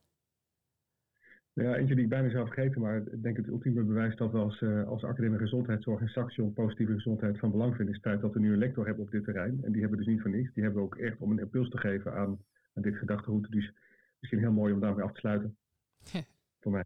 Ja, 1.55 1.75
eentje 1.75 1.95
die 1.95 2.03
ik 2.03 2.09
bijna 2.09 2.29
zou 2.29 2.45
vergeten, 2.45 2.81
maar 2.81 2.97
ik 2.97 3.23
denk 3.23 3.37
het 3.37 3.47
ultieme 3.47 3.83
bewijs 3.83 4.15
dat 4.15 4.31
we 4.31 4.37
als, 4.37 4.61
uh, 4.61 4.87
als 4.87 5.03
academie 5.03 5.39
gezondheidszorg 5.39 6.01
en 6.01 6.07
Saxion 6.07 6.53
positieve 6.53 6.93
gezondheid 6.93 7.39
van 7.39 7.51
belang 7.51 7.75
vinden, 7.75 7.95
is 7.95 8.01
tijd 8.01 8.21
dat 8.21 8.33
we 8.33 8.39
nu 8.39 8.51
een 8.51 8.57
lector 8.57 8.85
hebben 8.85 9.03
op 9.03 9.11
dit 9.11 9.23
terrein. 9.23 9.63
En 9.63 9.71
die 9.71 9.81
hebben 9.81 9.97
dus 9.97 10.07
niet 10.07 10.21
voor 10.21 10.29
niks. 10.29 10.53
Die 10.53 10.63
hebben 10.63 10.81
we 10.81 10.87
ook 10.87 10.95
echt 10.95 11.17
om 11.19 11.31
een 11.31 11.39
impuls 11.39 11.69
te 11.69 11.77
geven 11.77 12.13
aan, 12.13 12.39
aan 12.73 12.81
dit 12.81 12.95
gedachtegoed. 12.95 13.51
Dus 13.51 13.73
misschien 14.19 14.39
heel 14.39 14.51
mooi 14.51 14.73
om 14.73 14.79
daarmee 14.79 15.03
af 15.03 15.11
te 15.11 15.19
sluiten. 15.19 15.57
voor 16.61 16.71
mij. 16.71 16.83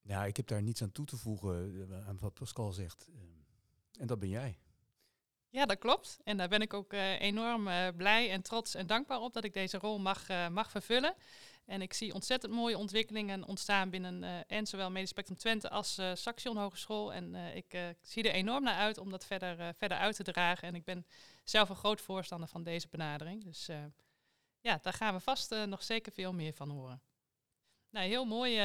Ja, 0.00 0.24
ik 0.24 0.36
heb 0.36 0.46
daar 0.46 0.62
niets 0.62 0.82
aan 0.82 0.92
toe 0.92 1.06
te 1.06 1.16
voegen 1.16 1.88
eh, 1.90 2.08
aan 2.08 2.18
wat 2.18 2.34
Pascal 2.34 2.72
zegt. 2.72 3.10
En 3.98 4.06
dat 4.06 4.18
ben 4.18 4.28
jij. 4.28 4.58
Ja, 5.50 5.66
dat 5.66 5.78
klopt. 5.78 6.18
En 6.24 6.36
daar 6.36 6.48
ben 6.48 6.60
ik 6.60 6.74
ook 6.74 6.92
uh, 6.92 7.20
enorm 7.20 7.68
uh, 7.68 7.88
blij 7.96 8.30
en 8.30 8.42
trots 8.42 8.74
en 8.74 8.86
dankbaar 8.86 9.20
op 9.20 9.32
dat 9.32 9.44
ik 9.44 9.52
deze 9.52 9.78
rol 9.78 9.98
mag, 9.98 10.30
uh, 10.30 10.48
mag 10.48 10.70
vervullen. 10.70 11.14
En 11.64 11.82
ik 11.82 11.92
zie 11.92 12.14
ontzettend 12.14 12.52
mooie 12.52 12.78
ontwikkelingen 12.78 13.44
ontstaan 13.44 13.90
binnen 13.90 14.46
en 14.46 14.66
zowel 14.66 14.90
Medisch 14.90 15.10
Spectrum 15.10 15.36
Twente 15.36 15.70
als 15.70 16.00
Saxion 16.14 16.56
Hogeschool. 16.56 17.12
En 17.12 17.34
ik 17.34 17.96
zie 18.02 18.22
er 18.22 18.34
enorm 18.34 18.62
naar 18.62 18.74
uit 18.74 18.98
om 18.98 19.10
dat 19.10 19.24
verder, 19.24 19.74
verder 19.74 19.98
uit 19.98 20.16
te 20.16 20.22
dragen. 20.22 20.68
En 20.68 20.74
ik 20.74 20.84
ben 20.84 21.06
zelf 21.44 21.68
een 21.68 21.76
groot 21.76 22.00
voorstander 22.00 22.48
van 22.48 22.62
deze 22.62 22.88
benadering. 22.88 23.44
Dus 23.44 23.68
ja, 24.60 24.78
daar 24.82 24.92
gaan 24.92 25.14
we 25.14 25.20
vast 25.20 25.54
nog 25.66 25.82
zeker 25.82 26.12
veel 26.12 26.32
meer 26.32 26.54
van 26.54 26.70
horen. 26.70 27.02
Nou, 27.90 28.06
heel 28.06 28.24
mooi 28.24 28.60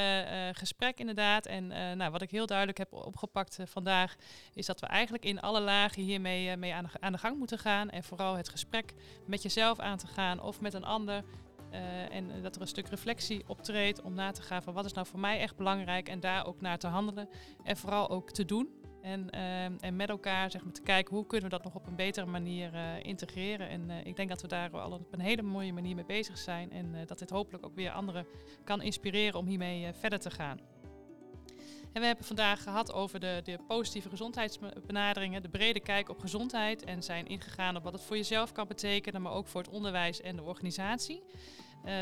gesprek 0.51 0.99
inderdaad. 0.99 1.45
En 1.45 1.67
nou, 1.97 2.11
wat 2.11 2.21
ik 2.21 2.31
heel 2.31 2.45
duidelijk 2.45 2.77
heb 2.77 2.93
opgepakt 2.93 3.57
vandaag, 3.63 4.15
is 4.53 4.65
dat 4.65 4.79
we 4.79 4.85
eigenlijk 4.85 5.25
in 5.25 5.41
alle 5.41 5.61
lagen 5.61 6.01
hiermee 6.01 6.57
mee 6.57 6.73
aan, 6.73 6.83
de, 6.83 6.89
aan 6.99 7.11
de 7.11 7.17
gang 7.17 7.37
moeten 7.37 7.59
gaan. 7.59 7.89
En 7.89 8.03
vooral 8.03 8.35
het 8.35 8.49
gesprek 8.49 8.93
met 9.25 9.41
jezelf 9.41 9.79
aan 9.79 9.97
te 9.97 10.07
gaan 10.07 10.41
of 10.41 10.61
met 10.61 10.73
een 10.73 10.83
ander 10.83 11.23
en 12.09 12.41
dat 12.41 12.55
er 12.55 12.61
een 12.61 12.67
stuk 12.67 12.87
reflectie 12.87 13.43
optreedt 13.47 14.01
om 14.01 14.13
na 14.13 14.31
te 14.31 14.41
gaan 14.41 14.63
van 14.63 14.73
wat 14.73 14.85
is 14.85 14.93
nou 14.93 15.07
voor 15.07 15.19
mij 15.19 15.39
echt 15.39 15.55
belangrijk 15.55 16.09
en 16.09 16.19
daar 16.19 16.45
ook 16.45 16.61
naar 16.61 16.77
te 16.77 16.87
handelen. 16.87 17.29
En 17.63 17.77
vooral 17.77 18.09
ook 18.09 18.31
te 18.31 18.45
doen. 18.45 18.82
En, 19.03 19.27
uh, 19.35 19.63
en 19.63 19.95
met 19.95 20.09
elkaar 20.09 20.51
zeg 20.51 20.63
maar, 20.63 20.73
te 20.73 20.81
kijken 20.81 21.15
hoe 21.15 21.25
kunnen 21.25 21.49
we 21.49 21.55
dat 21.55 21.63
nog 21.63 21.75
op 21.75 21.87
een 21.87 21.95
betere 21.95 22.25
manier 22.25 22.73
uh, 22.73 22.81
integreren. 23.01 23.69
En 23.69 23.89
ik 23.89 24.15
denk 24.15 24.29
dat 24.29 24.41
we 24.41 24.47
daar 24.47 24.77
al 24.77 24.91
op 24.91 25.13
een 25.13 25.19
hele 25.19 25.41
mooie 25.41 25.73
manier 25.73 25.95
mee 25.95 26.05
bezig 26.05 26.37
zijn. 26.37 26.71
En 26.71 26.95
dat 27.05 27.19
dit 27.19 27.29
hopelijk 27.29 27.65
ook 27.65 27.75
weer 27.75 27.91
anderen 27.91 28.25
kan 28.63 28.81
inspireren 28.81 29.39
om 29.39 29.45
hiermee 29.45 29.93
verder 29.93 30.19
te 30.19 30.31
gaan. 30.31 30.59
En 31.93 32.01
we 32.01 32.07
hebben 32.07 32.25
vandaag 32.25 32.63
gehad 32.63 32.93
over 32.93 33.19
de, 33.19 33.41
de, 33.43 33.57
positieve 33.67 34.09
gezondheidsbenaderingen, 34.09 35.41
de 35.41 35.49
brede 35.49 35.79
kijk 35.79 36.09
op 36.09 36.19
gezondheid 36.19 36.83
en 36.83 37.03
zijn 37.03 37.27
ingegaan 37.27 37.75
op 37.75 37.83
wat 37.83 37.93
het 37.93 38.01
voor 38.01 38.15
jezelf 38.15 38.51
kan 38.51 38.67
betekenen, 38.67 39.21
maar 39.21 39.31
ook 39.31 39.47
voor 39.47 39.61
het 39.61 39.69
onderwijs 39.69 40.21
en 40.21 40.35
de 40.35 40.43
organisatie. 40.43 41.23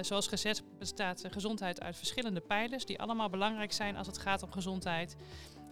Zoals 0.01 0.27
gezegd 0.27 0.63
bestaat 0.77 1.23
gezondheid 1.29 1.81
uit 1.81 1.97
verschillende 1.97 2.39
pijlers 2.39 2.85
die 2.85 2.99
allemaal 2.99 3.29
belangrijk 3.29 3.71
zijn 3.71 3.95
als 3.95 4.07
het 4.07 4.17
gaat 4.17 4.43
om 4.43 4.51
gezondheid. 4.51 5.15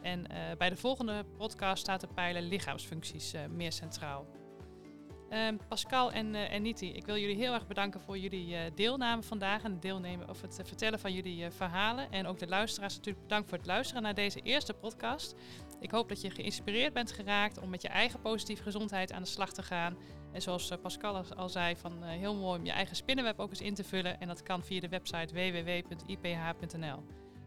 En 0.01 0.19
uh, 0.19 0.37
bij 0.57 0.69
de 0.69 0.75
volgende 0.75 1.25
podcast 1.37 1.81
staat 1.81 2.01
de 2.01 2.07
pijler 2.07 2.41
lichaamsfuncties 2.41 3.33
uh, 3.33 3.41
meer 3.45 3.71
centraal. 3.71 4.27
Ehm, 5.29 5.57
Pascal 5.67 6.11
en, 6.11 6.33
uh, 6.33 6.59
Niti, 6.59 6.91
ik 6.93 7.05
wil 7.05 7.17
jullie 7.17 7.35
heel 7.35 7.53
erg 7.53 7.67
bedanken 7.67 7.99
voor 7.99 8.17
jullie 8.17 8.73
deelname 8.73 9.23
vandaag 9.23 9.63
en 9.63 9.79
deelnemen 9.79 10.29
of 10.29 10.41
het 10.41 10.61
vertellen 10.63 10.99
van 10.99 11.13
jullie 11.13 11.51
verhalen. 11.51 12.11
En 12.11 12.27
ook 12.27 12.39
de 12.39 12.47
luisteraars 12.47 12.95
natuurlijk 12.95 13.23
bedankt 13.23 13.49
voor 13.49 13.57
het 13.57 13.67
luisteren 13.67 14.03
naar 14.03 14.13
deze 14.13 14.39
eerste 14.39 14.73
podcast. 14.73 15.35
Ik 15.79 15.91
hoop 15.91 16.09
dat 16.09 16.21
je 16.21 16.29
geïnspireerd 16.29 16.93
bent 16.93 17.11
geraakt 17.11 17.59
om 17.59 17.69
met 17.69 17.81
je 17.81 17.87
eigen 17.87 18.21
positieve 18.21 18.63
gezondheid 18.63 19.11
aan 19.11 19.21
de 19.21 19.27
slag 19.27 19.53
te 19.53 19.63
gaan. 19.63 19.97
En 20.33 20.41
zoals 20.41 20.71
Pascal 20.81 21.25
al 21.35 21.49
zei, 21.49 21.75
van 21.75 22.03
heel 22.03 22.35
mooi 22.35 22.59
om 22.59 22.65
je 22.65 22.71
eigen 22.71 22.95
spinnenweb 22.95 23.39
ook 23.39 23.49
eens 23.49 23.61
in 23.61 23.73
te 23.73 23.83
vullen. 23.83 24.19
En 24.19 24.27
dat 24.27 24.43
kan 24.43 24.63
via 24.63 24.79
de 24.79 24.89
website 24.89 25.33
www.iph.nl. 25.33 27.18